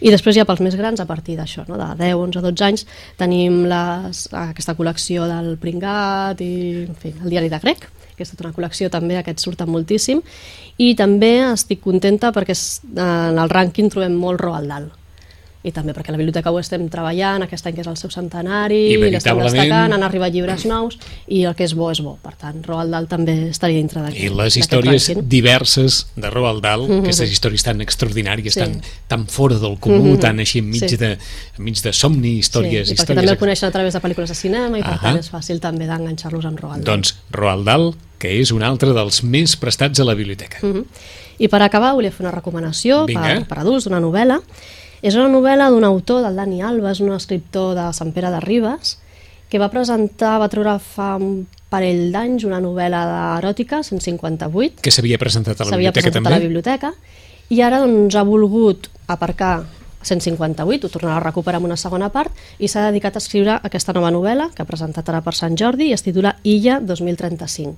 I 0.00 0.12
després 0.14 0.36
ja 0.36 0.44
pels 0.44 0.60
més 0.60 0.76
grans, 0.78 1.00
a 1.00 1.06
partir 1.06 1.36
d'això, 1.36 1.66
no? 1.66 1.76
de 1.80 1.90
10, 2.04 2.14
11, 2.14 2.40
12 2.42 2.64
anys, 2.64 2.86
tenim 3.16 3.64
les, 3.64 4.28
aquesta 4.30 4.76
col·lecció 4.78 5.26
del 5.26 5.56
Pringat 5.58 6.40
i 6.40 6.52
en 6.86 6.94
fi, 6.94 7.14
el 7.24 7.30
diari 7.30 7.48
de 7.48 7.58
Grec, 7.58 7.88
que 8.16 8.24
és 8.24 8.32
tota 8.32 8.48
una 8.48 8.56
col·lecció 8.56 8.90
també, 8.92 9.18
aquests 9.20 9.46
surten 9.46 9.70
moltíssim, 9.70 10.22
i 10.82 10.92
també 10.98 11.34
estic 11.52 11.82
contenta 11.84 12.32
perquè 12.36 12.56
en 12.96 13.42
el 13.42 13.52
rànquing 13.52 13.92
trobem 13.92 14.16
molt 14.18 14.42
Roald 14.42 14.72
Dahl 14.72 14.88
i 15.66 15.72
també 15.74 15.90
perquè 15.96 16.12
la 16.14 16.18
biblioteca 16.20 16.52
ho 16.54 16.58
estem 16.60 16.84
treballant, 16.92 17.42
aquest 17.42 17.66
any 17.66 17.74
que 17.74 17.82
és 17.82 17.88
el 17.90 17.96
seu 17.98 18.10
centenari, 18.14 18.76
I 18.92 18.96
l'estem 18.96 19.34
veritablement- 19.34 19.52
destacant, 19.66 19.92
han 19.96 20.02
arribat 20.06 20.32
llibres 20.32 20.64
nous, 20.70 20.94
i 21.26 21.42
el 21.42 21.56
que 21.58 21.64
és 21.66 21.74
bo 21.74 21.90
és 21.90 22.00
bo. 22.00 22.16
Per 22.22 22.34
tant, 22.38 22.62
Roald 22.64 22.92
Dahl 22.94 23.08
també 23.10 23.34
estaria 23.50 23.76
dintre 23.80 24.00
d'aquest 24.04 24.22
I 24.22 24.28
les 24.30 24.56
històries 24.56 25.10
diverses 25.26 26.06
de 26.14 26.30
Roald 26.30 26.62
Dahl, 26.62 26.86
aquestes 27.00 27.30
històries 27.32 27.64
tan 27.66 27.80
extraordinàries, 27.82 28.54
Sí. 28.54 28.60
tan, 28.60 28.80
tan 29.08 29.26
fora 29.26 29.58
del 29.58 29.76
comú, 29.78 30.16
tan 30.18 30.38
així 30.38 30.60
enmig, 30.60 30.88
Sí. 30.88 30.96
de, 30.96 31.18
enmig 31.58 31.82
de 31.82 31.92
somni, 31.92 32.38
històries... 32.38 32.86
sí, 32.88 32.94
i 32.94 32.96
perquè 32.96 33.02
històries 33.02 33.16
també 33.16 33.30
el 33.32 33.38
coneixen 33.38 33.68
a 33.68 33.72
través 33.72 33.92
de 33.92 34.00
pel·lícules 34.00 34.28
de 34.28 34.34
cinema 34.38 34.78
i 34.78 34.82
per 34.82 34.94
Ahà. 34.94 35.00
tant 35.02 35.18
és 35.18 35.30
fàcil 35.32 35.58
també 35.60 35.86
d'enganxar-los 35.86 36.44
amb 36.46 36.58
Roald 36.60 36.84
Dahl. 36.84 36.96
Doncs 36.96 37.16
Roald 37.32 37.66
Dahl, 37.66 37.94
que 38.18 38.40
és 38.40 38.52
un 38.52 38.62
altre 38.62 38.92
dels 38.94 39.22
més 39.24 39.56
prestats 39.56 39.98
a 40.00 40.04
la 40.04 40.14
biblioteca. 40.14 40.58
Mhm. 40.62 40.84
I 41.38 41.48
per 41.48 41.60
acabar 41.62 41.92
volia 41.92 42.10
fer 42.12 42.24
una 42.24 42.30
recomanació 42.32 43.04
Vinga. 43.04 43.20
per, 43.20 43.46
per 43.48 43.58
adults 43.58 43.84
d'una 43.84 44.00
novel·la. 44.00 44.40
És 45.02 45.16
una 45.16 45.28
novel·la 45.28 45.68
d'un 45.72 45.84
autor, 45.84 46.22
del 46.24 46.38
Dani 46.38 46.62
Alba, 46.64 46.92
és 46.92 47.02
un 47.04 47.12
escriptor 47.16 47.74
de 47.76 47.90
Sant 47.96 48.12
Pere 48.16 48.30
de 48.32 48.40
Ribes, 48.40 48.96
que 49.50 49.60
va 49.62 49.68
presentar, 49.70 50.36
va 50.42 50.48
treure 50.50 50.78
fa 50.82 51.14
un 51.20 51.46
parell 51.70 52.10
d'anys 52.14 52.46
una 52.48 52.60
novel·la 52.62 53.02
eròtica, 53.38 53.82
158, 53.86 54.82
Que 54.82 54.94
s'havia 54.94 55.18
presentat 55.18 55.60
a 55.60 55.66
la 55.66 55.76
biblioteca 55.76 56.08
presentat 56.08 56.22
també. 56.22 56.34
a 56.34 56.38
la 56.38 56.44
biblioteca, 56.44 56.92
i 57.50 57.60
ara 57.62 57.80
doncs, 57.82 58.14
ha 58.16 58.24
volgut 58.26 58.88
aparcar 59.06 59.66
158, 60.06 60.86
ho 60.86 60.90
tornarà 60.90 61.18
a 61.18 61.24
recuperar 61.24 61.60
amb 61.60 61.68
una 61.68 61.76
segona 61.76 62.08
part, 62.14 62.32
i 62.58 62.68
s'ha 62.70 62.88
dedicat 62.90 63.16
a 63.16 63.22
escriure 63.22 63.58
aquesta 63.62 63.92
nova 63.92 64.10
novel·la, 64.14 64.50
que 64.54 64.62
ha 64.62 64.68
presentat 64.68 65.08
ara 65.10 65.22
per 65.22 65.34
Sant 65.34 65.58
Jordi, 65.58 65.90
i 65.90 65.96
es 65.96 66.02
titula 66.06 66.36
Illa 66.42 66.80
2035. 66.80 67.74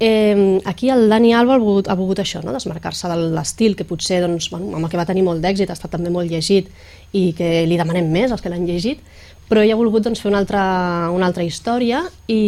Eh, 0.00 0.60
aquí 0.64 0.90
el 0.90 1.08
Dani 1.10 1.32
Alba 1.34 1.56
ha 1.56 1.58
volgut, 1.58 1.88
ha 1.90 1.96
volgut 1.98 2.20
això, 2.22 2.38
no? 2.44 2.52
desmarcar-se 2.54 3.08
de 3.10 3.16
l'estil 3.34 3.74
que 3.74 3.86
potser 3.86 4.20
doncs, 4.22 4.46
bueno, 4.52 4.70
amb 4.76 4.86
el 4.86 4.92
que 4.92 5.00
va 5.00 5.06
tenir 5.08 5.24
molt 5.26 5.42
d'èxit, 5.42 5.70
ha 5.70 5.74
estat 5.74 5.90
també 5.90 6.12
molt 6.14 6.30
llegit 6.30 6.70
i 7.18 7.32
que 7.34 7.66
li 7.66 7.78
demanem 7.80 8.06
més 8.12 8.30
als 8.30 8.44
que 8.44 8.52
l'han 8.52 8.66
llegit, 8.68 9.02
però 9.50 9.64
ell 9.64 9.72
ha 9.74 9.80
volgut 9.80 10.06
doncs, 10.06 10.22
fer 10.22 10.30
una 10.30 10.38
altra, 10.38 10.62
una 11.10 11.26
altra 11.26 11.42
història 11.42 12.04
i, 12.30 12.42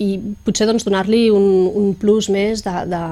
i 0.00 0.10
potser 0.46 0.70
doncs, 0.70 0.88
donar-li 0.88 1.26
un, 1.34 1.46
un 1.76 1.92
plus 2.00 2.30
més 2.32 2.64
de, 2.64 2.76
de, 2.88 3.04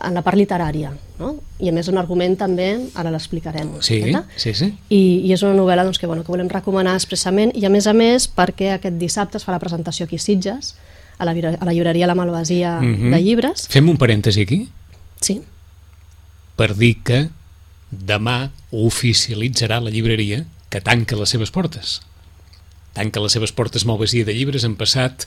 en 0.00 0.16
la 0.16 0.22
part 0.24 0.40
literària. 0.40 0.94
No? 1.20 1.34
I 1.60 1.68
a 1.68 1.74
més 1.76 1.90
un 1.92 2.00
argument 2.00 2.38
també, 2.40 2.70
ara 2.96 3.12
l'explicarem. 3.12 3.74
Sí, 3.84 3.98
miqueta. 4.00 4.24
sí, 4.40 4.54
sí. 4.56 4.70
I, 4.88 5.02
i 5.28 5.34
és 5.36 5.44
una 5.44 5.52
novel·la 5.58 5.84
doncs, 5.84 6.00
que, 6.00 6.08
bueno, 6.08 6.24
que 6.24 6.32
volem 6.32 6.48
recomanar 6.48 6.96
expressament 6.96 7.52
i 7.52 7.66
a 7.68 7.72
més 7.72 7.90
a 7.90 7.92
més 7.92 8.24
perquè 8.24 8.78
aquest 8.78 8.96
dissabte 8.96 9.36
es 9.36 9.44
fa 9.44 9.52
la 9.52 9.60
presentació 9.60 10.08
aquí 10.08 10.16
a 10.16 10.24
Sitges 10.24 10.78
a 11.20 11.28
la, 11.28 11.32
a 11.36 11.64
la 11.68 11.72
llibreria 11.76 12.08
La 12.08 12.16
Malvasia 12.16 12.78
Mhm. 12.80 13.10
de 13.14 13.20
llibres 13.22 13.66
Fem 13.68 13.88
un 13.92 13.98
parèntesi 14.00 14.42
aquí 14.46 14.60
sí, 15.20 15.40
per 16.56 16.72
dir 16.76 16.96
que 17.04 17.28
demà 17.90 18.50
oficialitzarà 18.70 19.80
la 19.82 19.90
llibreria 19.92 20.44
que 20.70 20.80
tanca 20.80 21.16
les 21.18 21.28
seves 21.32 21.50
portes. 21.50 22.00
Tanca 22.94 23.20
les 23.22 23.32
seves 23.32 23.52
portes 23.52 23.84
Malvasia 23.86 24.24
de 24.24 24.34
llibres, 24.34 24.64
han 24.64 24.76
passat 24.78 25.26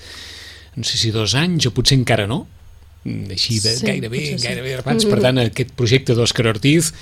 no 0.75 0.83
sé 0.87 0.97
si 0.97 1.11
dos 1.13 1.35
anys 1.37 1.67
o 1.69 1.73
potser 1.75 1.97
encara 1.99 2.27
no, 2.27 2.45
Mm, 3.03 3.33
així 3.35 3.57
de 3.59 3.73
Sí, 3.75 3.83
gairebé, 3.85 4.19
sí. 4.39 4.47
gairebé 4.47 4.77
rapats. 4.77 5.03
Per 5.03 5.17
tant, 5.19 5.35
aquest 5.41 5.73
projecte 5.75 6.15
d'Òscar 6.15 6.45
Ortiz, 6.47 6.93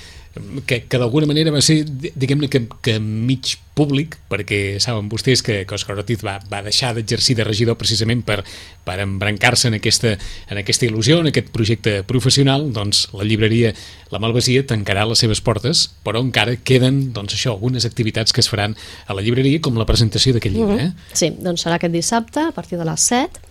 que, 0.66 0.84
que 0.88 0.98
d'alguna 0.98 1.26
manera 1.28 1.50
va 1.52 1.60
ser, 1.60 1.82
di- 1.84 2.10
diguem-ne, 2.16 2.48
que, 2.48 2.62
que 2.80 2.94
mig 3.00 3.58
públic, 3.76 4.18
perquè 4.32 4.78
saben 4.80 5.08
vostès 5.12 5.40
que, 5.44 5.62
que 5.68 5.76
Òscar 5.76 5.96
Ortiz 5.98 6.20
va, 6.24 6.38
va 6.52 6.60
deixar 6.64 6.94
d'exercir 6.96 7.36
de 7.38 7.44
regidor 7.44 7.76
precisament 7.80 8.20
per, 8.24 8.38
per 8.84 8.96
embrancar-se 9.04 9.68
en 9.70 9.76
aquesta, 9.78 10.14
en 10.52 10.60
aquesta 10.60 10.88
il·lusió, 10.88 11.20
en 11.20 11.28
aquest 11.32 11.48
projecte 11.52 11.98
professional, 12.08 12.66
doncs 12.72 13.06
la 13.16 13.24
llibreria 13.28 13.72
La 14.12 14.20
Malvasia 14.20 14.64
tancarà 14.68 15.06
les 15.08 15.20
seves 15.24 15.40
portes, 15.44 15.86
però 16.04 16.20
encara 16.24 16.56
queden, 16.60 17.12
doncs 17.16 17.36
això, 17.36 17.54
algunes 17.56 17.84
activitats 17.88 18.32
que 18.32 18.40
es 18.44 18.48
faran 18.52 18.76
a 19.08 19.16
la 19.16 19.24
llibreria, 19.24 19.60
com 19.64 19.76
la 19.80 19.88
presentació 19.88 20.32
d'aquest 20.36 20.54
llibre, 20.56 20.90
eh? 20.90 21.16
sí, 21.16 21.32
doncs 21.40 21.64
serà 21.64 21.76
aquest 21.80 21.92
dissabte 21.96 22.48
a 22.48 22.52
partir 22.52 22.76
de 22.80 22.88
les 22.88 23.08
7 23.08 23.48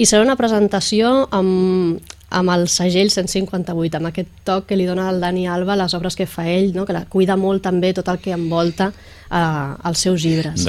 i 0.00 0.06
serà 0.08 0.24
una 0.24 0.38
presentació 0.40 1.26
amb, 1.36 2.00
amb 2.32 2.50
el 2.54 2.66
segell 2.72 3.10
158, 3.12 3.98
amb 3.98 4.08
aquest 4.10 4.30
toc 4.46 4.66
que 4.70 4.76
li 4.78 4.86
dona 4.88 5.10
el 5.12 5.20
Dani 5.20 5.46
Alba 5.50 5.76
les 5.78 5.94
obres 5.94 6.16
que 6.16 6.26
fa 6.26 6.46
ell, 6.48 6.72
no? 6.74 6.86
que 6.88 6.96
la 6.96 7.04
cuida 7.10 7.36
molt 7.36 7.62
també 7.62 7.92
tot 7.94 8.08
el 8.08 8.20
que 8.22 8.32
envolta 8.34 8.90
eh, 8.90 9.88
els 9.88 10.04
seus 10.06 10.24
llibres. 10.24 10.64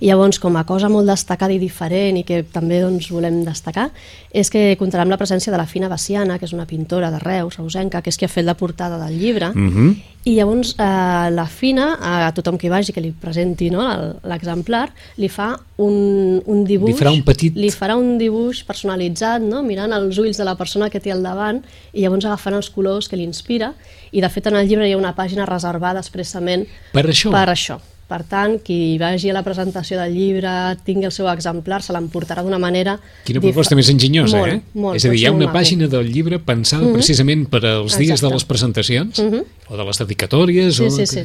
I 0.00 0.10
llavors, 0.10 0.40
com 0.42 0.56
a 0.56 0.64
cosa 0.68 0.90
molt 0.92 1.08
destacada 1.08 1.56
i 1.56 1.60
diferent 1.62 2.20
i 2.20 2.24
que 2.28 2.42
també 2.52 2.82
doncs, 2.84 3.08
volem 3.12 3.42
destacar, 3.46 3.88
és 4.30 4.52
que 4.52 4.76
comptarà 4.80 5.06
amb 5.06 5.14
la 5.14 5.20
presència 5.20 5.54
de 5.54 5.60
la 5.60 5.68
Fina 5.70 5.88
Baciana, 5.92 6.38
que 6.38 6.48
és 6.48 6.56
una 6.56 6.68
pintora 6.68 7.10
de 7.14 7.22
Reus, 7.22 7.56
reusenca, 7.60 8.02
que 8.02 8.12
és 8.12 8.20
qui 8.20 8.28
ha 8.28 8.32
fet 8.32 8.46
la 8.46 8.58
portada 8.58 9.00
del 9.04 9.18
llibre, 9.18 9.52
Mm 9.56 9.70
-hmm. 9.70 10.15
I 10.26 10.32
llavors 10.34 10.72
eh, 10.74 11.30
la 11.30 11.44
Fina, 11.46 11.84
a 12.02 12.32
tothom 12.34 12.56
que 12.58 12.66
vagi, 12.72 12.90
que 12.92 13.00
li 13.00 13.12
presenti 13.14 13.68
no, 13.70 13.84
l'exemplar, 14.26 14.88
li 15.22 15.28
fa 15.30 15.52
un, 15.78 16.40
un 16.44 16.64
dibuix... 16.66 16.92
Li 16.96 16.98
farà 16.98 17.12
un 17.14 17.22
petit- 17.28 17.54
Li 17.56 17.70
farà 17.70 17.94
un 17.96 18.16
dibuix 18.18 18.64
personalitzat, 18.66 19.44
no? 19.46 19.62
mirant 19.62 19.94
els 19.94 20.18
ulls 20.18 20.36
de 20.40 20.46
la 20.48 20.56
persona 20.58 20.90
que 20.90 20.98
té 21.00 21.14
al 21.14 21.22
davant, 21.22 21.62
i 21.94 22.02
llavors 22.02 22.26
agafant 22.26 22.58
els 22.58 22.70
colors 22.74 23.06
que 23.08 23.16
l'inspira, 23.20 23.70
i 24.10 24.20
de 24.24 24.28
fet 24.34 24.50
en 24.50 24.58
el 24.58 24.66
llibre 24.66 24.88
hi 24.90 24.96
ha 24.96 24.98
una 24.98 25.14
pàgina 25.14 25.46
reservada 25.46 26.02
expressament 26.02 26.66
Per 26.92 27.06
això. 27.06 27.30
per 27.30 27.46
això. 27.54 27.78
Per 28.06 28.20
tant, 28.22 28.52
qui 28.62 28.98
vagi 29.02 29.32
a 29.32 29.34
la 29.34 29.42
presentació 29.42 29.96
del 29.98 30.12
llibre, 30.14 30.50
tingui 30.86 31.08
el 31.08 31.12
seu 31.14 31.26
exemplar, 31.32 31.80
se 31.82 31.90
l'emportarà 31.96 32.44
d'una 32.46 32.60
manera... 32.62 32.94
Quina 33.26 33.40
proposta 33.42 33.74
més 33.74 33.88
enginyosa, 33.90 34.38
molt, 34.38 34.52
eh? 34.52 34.60
Molt, 34.78 35.00
és 35.00 35.08
a 35.08 35.10
dir, 35.10 35.18
hi 35.18 35.26
ha 35.26 35.32
una 35.34 35.48
maco. 35.48 35.58
pàgina 35.58 35.88
del 35.90 36.06
llibre 36.14 36.38
pensada 36.38 36.92
precisament 36.94 37.48
per 37.50 37.64
als 37.66 37.96
dies 37.98 38.12
de 38.12 38.14
Exacte. 38.14 38.34
les 38.36 38.44
presentacions, 38.52 39.18
o 39.66 39.76
de 39.80 39.88
les 39.90 39.98
dedicatòries, 40.04 40.76
Sí, 40.78 40.86
o... 40.86 40.90
sí, 40.94 41.06
sí. 41.10 41.24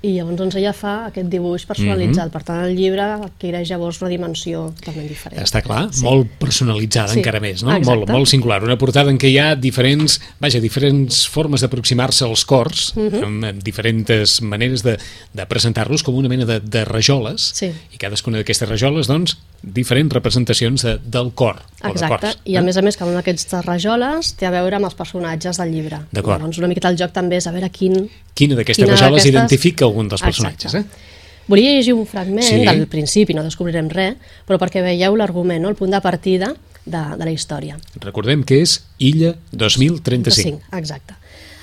I 0.00 0.12
llavors 0.14 0.36
doncs, 0.38 0.54
ella 0.54 0.70
fa 0.72 1.06
aquest 1.08 1.26
dibuix 1.26 1.64
personalitzat. 1.66 2.28
Mhm. 2.28 2.30
Per 2.32 2.42
tant, 2.46 2.60
el 2.68 2.76
llibre 2.76 3.02
adquireix 3.02 3.68
llavors 3.68 4.00
una 4.00 4.10
dimensió 4.12 4.72
totalment 4.78 5.08
diferent. 5.08 5.42
Està 5.42 5.60
clar, 5.60 5.88
sí. 5.92 6.04
molt 6.04 6.28
personalitzada 6.38 7.08
Sí, 7.12 7.18
encara 7.18 7.40
més, 7.40 7.64
no? 7.64 7.72
exacte. 7.74 7.96
Molt, 7.96 8.08
molt 8.08 8.28
singular. 8.30 8.62
Una 8.62 8.78
portada 8.78 9.10
en 9.10 9.18
què 9.18 9.28
hi 9.32 9.38
ha 9.42 9.56
diferents, 9.56 10.20
vaja, 10.38 10.60
diferents 10.60 11.26
formes 11.26 11.60
d'aproximar-se 11.62 12.24
als 12.24 12.44
cors, 12.44 12.92
Mhm. 12.94 13.24
amb, 13.24 13.44
amb 13.44 13.62
diferents 13.62 14.40
maneres 14.40 14.84
de, 14.84 14.98
de 15.34 15.46
presentar-los 15.46 16.04
com 16.04 16.14
una 16.14 16.28
mena 16.28 16.44
de, 16.44 16.60
de 16.60 16.84
rajoles, 16.84 17.50
Sí. 17.54 17.72
i 17.92 17.96
cadascuna 17.98 18.38
d'aquestes 18.38 18.68
rajoles, 18.68 19.08
doncs, 19.08 19.36
diferents 19.62 20.12
representacions 20.14 20.84
de, 20.86 20.94
del 21.02 21.32
cor, 21.34 21.58
Exacte, 21.82 22.30
cors. 22.30 22.38
i 22.46 22.56
a 22.56 22.62
més 22.62 22.76
a 22.78 22.82
més 22.82 22.96
cada 22.96 23.10
una 23.10 23.20
d'aquestes 23.22 23.64
rajoles 23.66 24.32
té 24.38 24.46
a 24.46 24.52
veure 24.54 24.78
amb 24.78 24.86
els 24.86 24.94
personatges 24.94 25.58
del 25.58 25.72
llibre. 25.74 25.98
D'acord. 26.12 26.38
Llavors 26.38 26.58
una 26.62 26.70
miqueta 26.70 26.88
el 26.92 26.98
joc 27.00 27.12
també 27.12 27.40
és 27.40 27.46
a 27.50 27.52
veure 27.52 27.68
quin... 27.74 28.08
Quina 28.38 28.54
d'aquestes 28.58 28.88
rajoles 28.88 29.26
identifica 29.26 29.84
algun 29.88 30.08
dels 30.08 30.22
personatges, 30.22 30.74
Exacte. 30.74 30.94
eh? 30.94 31.14
Volia 31.48 31.70
llegir 31.72 31.94
un 31.96 32.04
fragment 32.06 32.44
Sí. 32.44 32.58
del 32.64 32.86
principi, 32.92 33.32
no 33.34 33.42
descobrirem 33.42 33.88
res, 33.88 34.16
però 34.46 34.58
perquè 34.60 34.82
veieu 34.84 35.16
l'argument, 35.16 35.62
no? 35.62 35.70
el 35.72 35.76
punt 35.80 35.90
de 35.90 36.00
partida 36.04 36.52
de, 36.84 37.00
de 37.16 37.24
la 37.24 37.30
història. 37.32 37.78
Recordem 38.04 38.44
que 38.44 38.60
és 38.62 38.82
Illa 38.98 39.34
2035. 39.52 40.60
Exacte. 40.76 41.17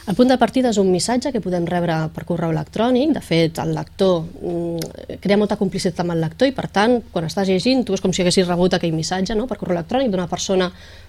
El 0.05 0.13
punt 0.13 0.29
de 0.29 0.35
partida 0.37 0.69
és 0.69 0.77
un 0.77 0.91
missatge 0.93 1.31
que 1.33 1.39
podem 1.41 1.63
rebre 1.65 1.95
per 2.13 2.27
correu 2.29 2.51
electrònic. 2.53 3.15
De 3.15 3.21
fet, 3.25 3.57
el 3.63 3.71
lector 3.73 4.19
mm, 4.21 5.15
crea 5.23 5.37
molta 5.41 5.57
complicitat 5.57 6.03
amb 6.03 6.13
el 6.13 6.19
lector 6.21 6.45
i, 6.45 6.53
per 6.53 6.67
tant, 6.69 6.99
quan 7.11 7.25
estàs 7.25 7.49
llegint, 7.49 7.81
tu 7.87 7.95
és 7.95 8.03
com 8.03 8.11
si 8.13 8.21
haguessis 8.21 8.45
rebut 8.45 8.75
aquell 8.77 8.93
missatge 8.93 9.33
no? 9.33 9.47
per 9.49 9.57
correu 9.57 9.73
electrònic 9.79 10.11
d'una 10.13 10.27
persona 10.29 10.67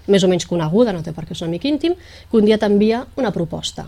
més 0.08 0.24
o 0.24 0.30
menys 0.32 0.48
coneguda, 0.48 0.94
no 0.96 1.04
té 1.04 1.12
per 1.12 1.26
què 1.28 1.36
ser 1.36 1.44
un 1.44 1.52
amic 1.52 1.66
íntim, 1.68 1.96
que 2.30 2.40
un 2.40 2.48
dia 2.48 2.56
t'envia 2.62 3.02
una 3.20 3.34
proposta. 3.34 3.84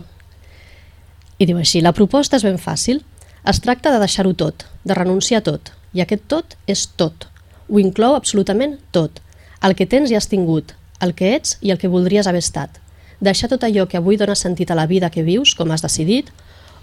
I 1.41 1.47
diu 1.49 1.57
així, 1.57 1.81
la 1.81 1.95
proposta 1.97 2.37
és 2.37 2.45
ben 2.45 2.61
fàcil. 2.61 3.01
Es 3.49 3.61
tracta 3.65 3.89
de 3.95 4.01
deixar-ho 4.03 4.35
tot, 4.37 4.67
de 4.83 4.93
renunciar 4.93 5.41
a 5.41 5.47
tot. 5.47 5.71
I 5.97 6.03
aquest 6.03 6.27
tot 6.29 6.53
és 6.69 6.83
tot. 7.01 7.25
Ho 7.65 7.81
inclou 7.81 8.13
absolutament 8.13 8.77
tot. 8.93 9.23
El 9.65 9.73
que 9.73 9.89
tens 9.89 10.13
i 10.13 10.19
has 10.19 10.29
tingut, 10.29 10.75
el 11.01 11.15
que 11.17 11.33
ets 11.33 11.57
i 11.65 11.73
el 11.73 11.81
que 11.81 11.89
voldries 11.89 12.29
haver 12.29 12.43
estat. 12.45 12.77
Deixar 13.19 13.49
tot 13.51 13.63
allò 13.67 13.87
que 13.87 13.99
avui 13.99 14.17
dona 14.17 14.35
sentit 14.35 14.71
a 14.71 14.77
la 14.79 14.87
vida 14.87 15.09
que 15.11 15.23
vius, 15.23 15.55
com 15.55 15.71
has 15.71 15.83
decidit, 15.83 16.31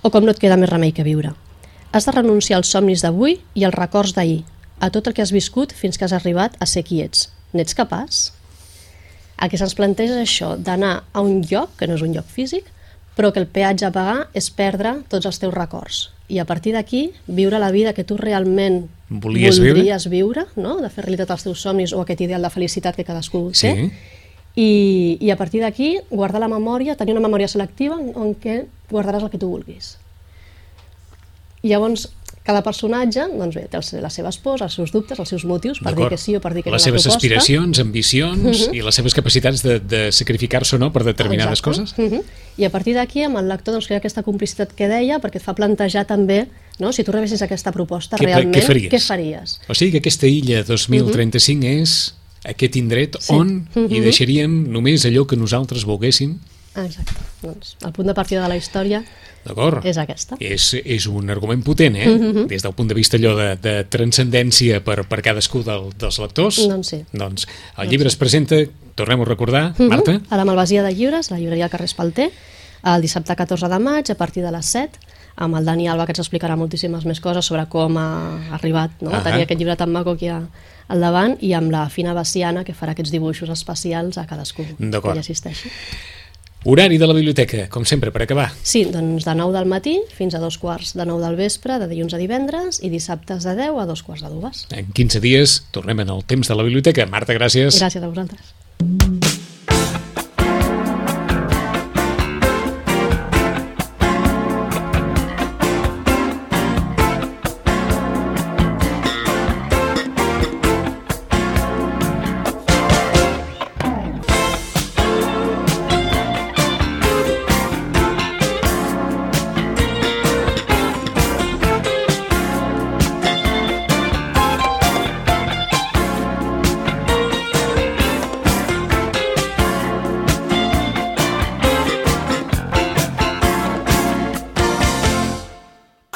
o 0.03 0.11
com 0.11 0.25
no 0.25 0.35
et 0.35 0.41
queda 0.41 0.59
més 0.61 0.71
remei 0.71 0.93
que 0.93 1.07
viure. 1.07 1.33
Has 1.93 2.05
de 2.05 2.13
renunciar 2.13 2.59
als 2.61 2.69
somnis 2.69 3.03
d'avui 3.03 3.39
i 3.55 3.65
als 3.65 3.75
records 3.75 4.13
d'ahir, 4.15 4.43
a 4.81 4.91
tot 4.93 5.07
el 5.09 5.15
que 5.17 5.23
has 5.25 5.33
viscut 5.33 5.73
fins 5.73 5.97
que 5.97 6.05
has 6.05 6.13
arribat 6.13 6.57
a 6.61 6.67
ser 6.69 6.85
qui 6.85 7.01
ets. 7.01 7.31
N'ets 7.57 7.75
capaç? 7.75 8.33
El 9.41 9.51
que 9.53 9.59
se'ns 9.61 9.77
planteja 9.77 10.17
és 10.17 10.29
això, 10.29 10.55
d'anar 10.57 11.05
a 11.13 11.23
un 11.25 11.41
lloc, 11.49 11.77
que 11.79 11.89
no 11.89 11.97
és 11.97 12.05
un 12.05 12.13
lloc 12.13 12.29
físic, 12.29 12.69
però 13.17 13.33
que 13.33 13.41
el 13.41 13.49
peatge 13.49 13.87
a 13.89 13.93
pagar 13.93 14.27
és 14.37 14.51
perdre 14.53 14.99
tots 15.09 15.25
els 15.29 15.41
teus 15.41 15.55
records. 15.55 16.11
I 16.29 16.41
a 16.43 16.45
partir 16.45 16.75
d'aquí, 16.75 17.13
viure 17.27 17.59
la 17.63 17.71
vida 17.73 17.95
que 17.97 18.05
tu 18.05 18.17
realment 18.21 18.89
Volies 19.09 19.61
voldries 19.63 20.09
viure, 20.11 20.47
no? 20.57 20.81
de 20.83 20.91
fer 20.91 21.05
realitat 21.07 21.31
els 21.31 21.45
teus 21.47 21.63
somnis 21.63 21.95
o 21.95 22.03
aquest 22.03 22.21
ideal 22.27 22.43
de 22.43 22.51
felicitat 22.51 22.97
que 22.97 23.05
cadascú 23.07 23.51
Sí. 23.55 23.69
té, 23.69 23.91
i, 24.57 25.19
i 25.21 25.31
a 25.31 25.37
partir 25.37 25.61
d'aquí 25.61 25.99
guardar 26.11 26.41
la 26.41 26.49
memòria, 26.49 26.97
tenir 26.97 27.13
una 27.15 27.27
memòria 27.29 27.49
selectiva 27.49 27.99
en, 28.01 28.35
què 28.41 28.63
guardaràs 28.91 29.23
el 29.27 29.31
que 29.31 29.39
tu 29.39 29.51
vulguis. 29.53 29.99
I 31.63 31.69
llavors, 31.73 32.07
cada 32.47 32.63
personatge 32.63 33.25
doncs 33.33 33.57
bé, 33.59 33.65
té 33.67 33.81
les 34.01 34.15
seves 34.15 34.37
pors, 34.39 34.63
els 34.63 34.77
seus 34.79 34.93
dubtes, 34.95 35.19
els 35.19 35.29
seus 35.33 35.43
motius 35.45 35.81
per 35.83 35.97
dir 35.99 36.07
que 36.13 36.19
sí 36.21 36.37
o 36.39 36.41
per 36.41 36.53
dir 36.55 36.63
que 36.63 36.71
les 36.71 36.79
no 36.79 36.79
la 36.79 36.85
seves 36.85 37.03
proposta. 37.03 37.19
aspiracions, 37.19 37.81
ambicions 37.83 38.61
i 38.73 38.83
les 38.87 38.95
seves 38.95 39.17
capacitats 39.19 39.65
de, 39.67 39.81
de 39.83 40.03
sacrificar-se 40.15 40.77
o 40.77 40.79
no 40.79 40.93
per 40.95 41.03
determinades 41.05 41.59
Exacte. 41.59 41.83
coses. 41.83 41.99
Mhm. 41.99 42.23
I 42.57 42.65
a 42.65 42.71
partir 42.71 42.95
d'aquí, 42.95 43.25
amb 43.27 43.37
el 43.43 43.49
lector, 43.51 43.75
doncs, 43.75 43.89
crea 43.91 43.99
aquesta 43.99 44.23
complicitat 44.23 44.73
que 44.73 44.87
deia, 44.89 45.19
perquè 45.21 45.37
et 45.43 45.45
fa 45.45 45.53
plantejar 45.59 46.07
també, 46.07 46.47
no? 46.79 46.93
si 46.95 47.03
tu 47.05 47.11
rebessis 47.13 47.43
aquesta 47.43 47.73
proposta, 47.73 48.17
Què- 48.17 48.25
realment, 48.31 48.55
què 48.55 48.63
faries? 48.63 48.93
què 48.95 49.01
faries? 49.03 49.59
O 49.69 49.75
sigui 49.75 49.97
que 49.99 50.05
aquesta 50.07 50.31
illa 50.31 50.63
2035 50.63 51.67
és 51.83 52.15
aquest 52.47 52.77
indret 52.79 53.19
on 53.35 53.57
hi 53.87 54.03
deixaríem 54.05 54.67
només 54.73 55.07
allò 55.09 55.27
que 55.29 55.39
nosaltres 55.39 55.87
volguéssim. 55.89 56.37
Exacte. 56.77 57.15
Doncs, 57.41 57.77
el 57.85 57.93
punt 57.97 58.11
de 58.11 58.15
partida 58.17 58.43
de 58.45 58.51
la 58.53 58.57
història 58.59 59.01
D'acord? 59.47 59.85
és 59.87 59.97
aquesta. 60.01 60.37
És, 60.43 60.69
és 60.77 61.07
un 61.09 61.31
argument 61.33 61.63
potent, 61.65 61.97
eh? 61.97 62.11
Des 62.51 62.65
del 62.65 62.75
punt 62.77 62.91
de 62.91 62.97
vista 62.99 63.17
allò 63.17 63.33
de, 63.39 63.49
de 63.63 63.75
transcendència 63.93 64.83
per, 64.85 64.99
per 65.09 65.23
cadascú 65.25 65.63
del, 65.67 65.89
dels 65.97 66.21
lectors. 66.21 66.61
Doncs 66.69 66.93
sí. 66.93 67.01
Doncs 67.17 67.49
el 67.81 67.93
llibre 67.93 68.13
es 68.13 68.19
presenta, 68.21 68.61
tornem 68.99 69.23
a 69.23 69.29
recordar, 69.29 69.65
Marta, 69.79 70.19
A 70.29 70.41
la 70.41 70.45
Malvasia 70.49 70.85
de 70.85 70.93
Llibres, 70.93 71.31
la 71.31 71.41
llibreria 71.41 71.71
Carrer 71.73 71.89
Espalter, 71.89 72.31
el 72.87 73.03
dissabte 73.03 73.35
14 73.37 73.71
de 73.73 73.79
maig, 73.83 74.11
a 74.13 74.19
partir 74.19 74.45
de 74.45 74.53
les 74.53 74.73
7, 74.77 75.01
amb 75.37 75.57
el 75.57 75.65
Dani 75.65 75.89
Alba, 75.89 76.07
que 76.07 76.15
ens 76.17 76.23
explicarà 76.23 76.57
moltíssimes 76.57 77.05
més 77.09 77.21
coses 77.21 77.45
sobre 77.45 77.67
com 77.73 77.97
ha 78.01 78.09
arribat 78.57 79.03
no? 79.05 79.13
A 79.13 79.23
tenir 79.25 79.45
aquest 79.45 79.61
llibre 79.61 79.77
tan 79.77 79.93
maco 79.93 80.17
aquí 80.17 80.31
a, 80.33 80.43
al 80.89 81.01
davant, 81.03 81.37
i 81.41 81.53
amb 81.57 81.73
la 81.75 81.87
Fina 81.91 82.15
Baciana, 82.17 82.65
que 82.65 82.75
farà 82.75 82.95
aquests 82.95 83.15
dibuixos 83.15 83.51
especials 83.53 84.19
a 84.19 84.27
cadascú 84.27 84.67
que 84.67 85.15
hi 85.15 85.19
assisteixi. 85.19 85.73
horari 86.67 86.99
de 86.99 87.07
la 87.07 87.15
biblioteca, 87.15 87.69
com 87.71 87.85
sempre, 87.87 88.11
per 88.11 88.25
acabar. 88.25 88.49
Sí, 88.63 88.85
doncs 88.91 89.25
de 89.25 89.35
9 89.39 89.55
del 89.55 89.69
matí 89.71 90.01
fins 90.17 90.35
a 90.35 90.43
dos 90.43 90.59
quarts 90.59 90.97
de 90.99 91.07
9 91.07 91.23
del 91.23 91.39
vespre, 91.39 91.79
de 91.79 91.87
dilluns 91.87 92.15
a 92.15 92.19
divendres, 92.19 92.83
i 92.83 92.91
dissabtes 92.91 93.47
de 93.47 93.55
10 93.55 93.79
a 93.83 93.87
dos 93.87 94.03
quarts 94.03 94.27
de 94.27 94.35
dues. 94.35 94.67
En 94.75 94.91
15 94.91 95.23
dies 95.23 95.61
tornem 95.71 96.03
en 96.03 96.11
el 96.11 96.25
temps 96.27 96.49
de 96.49 96.59
la 96.59 96.67
biblioteca. 96.67 97.07
Marta, 97.07 97.39
gràcies. 97.39 97.79
Gràcies 97.79 98.03
a 98.03 98.11
vosaltres. 98.11 99.46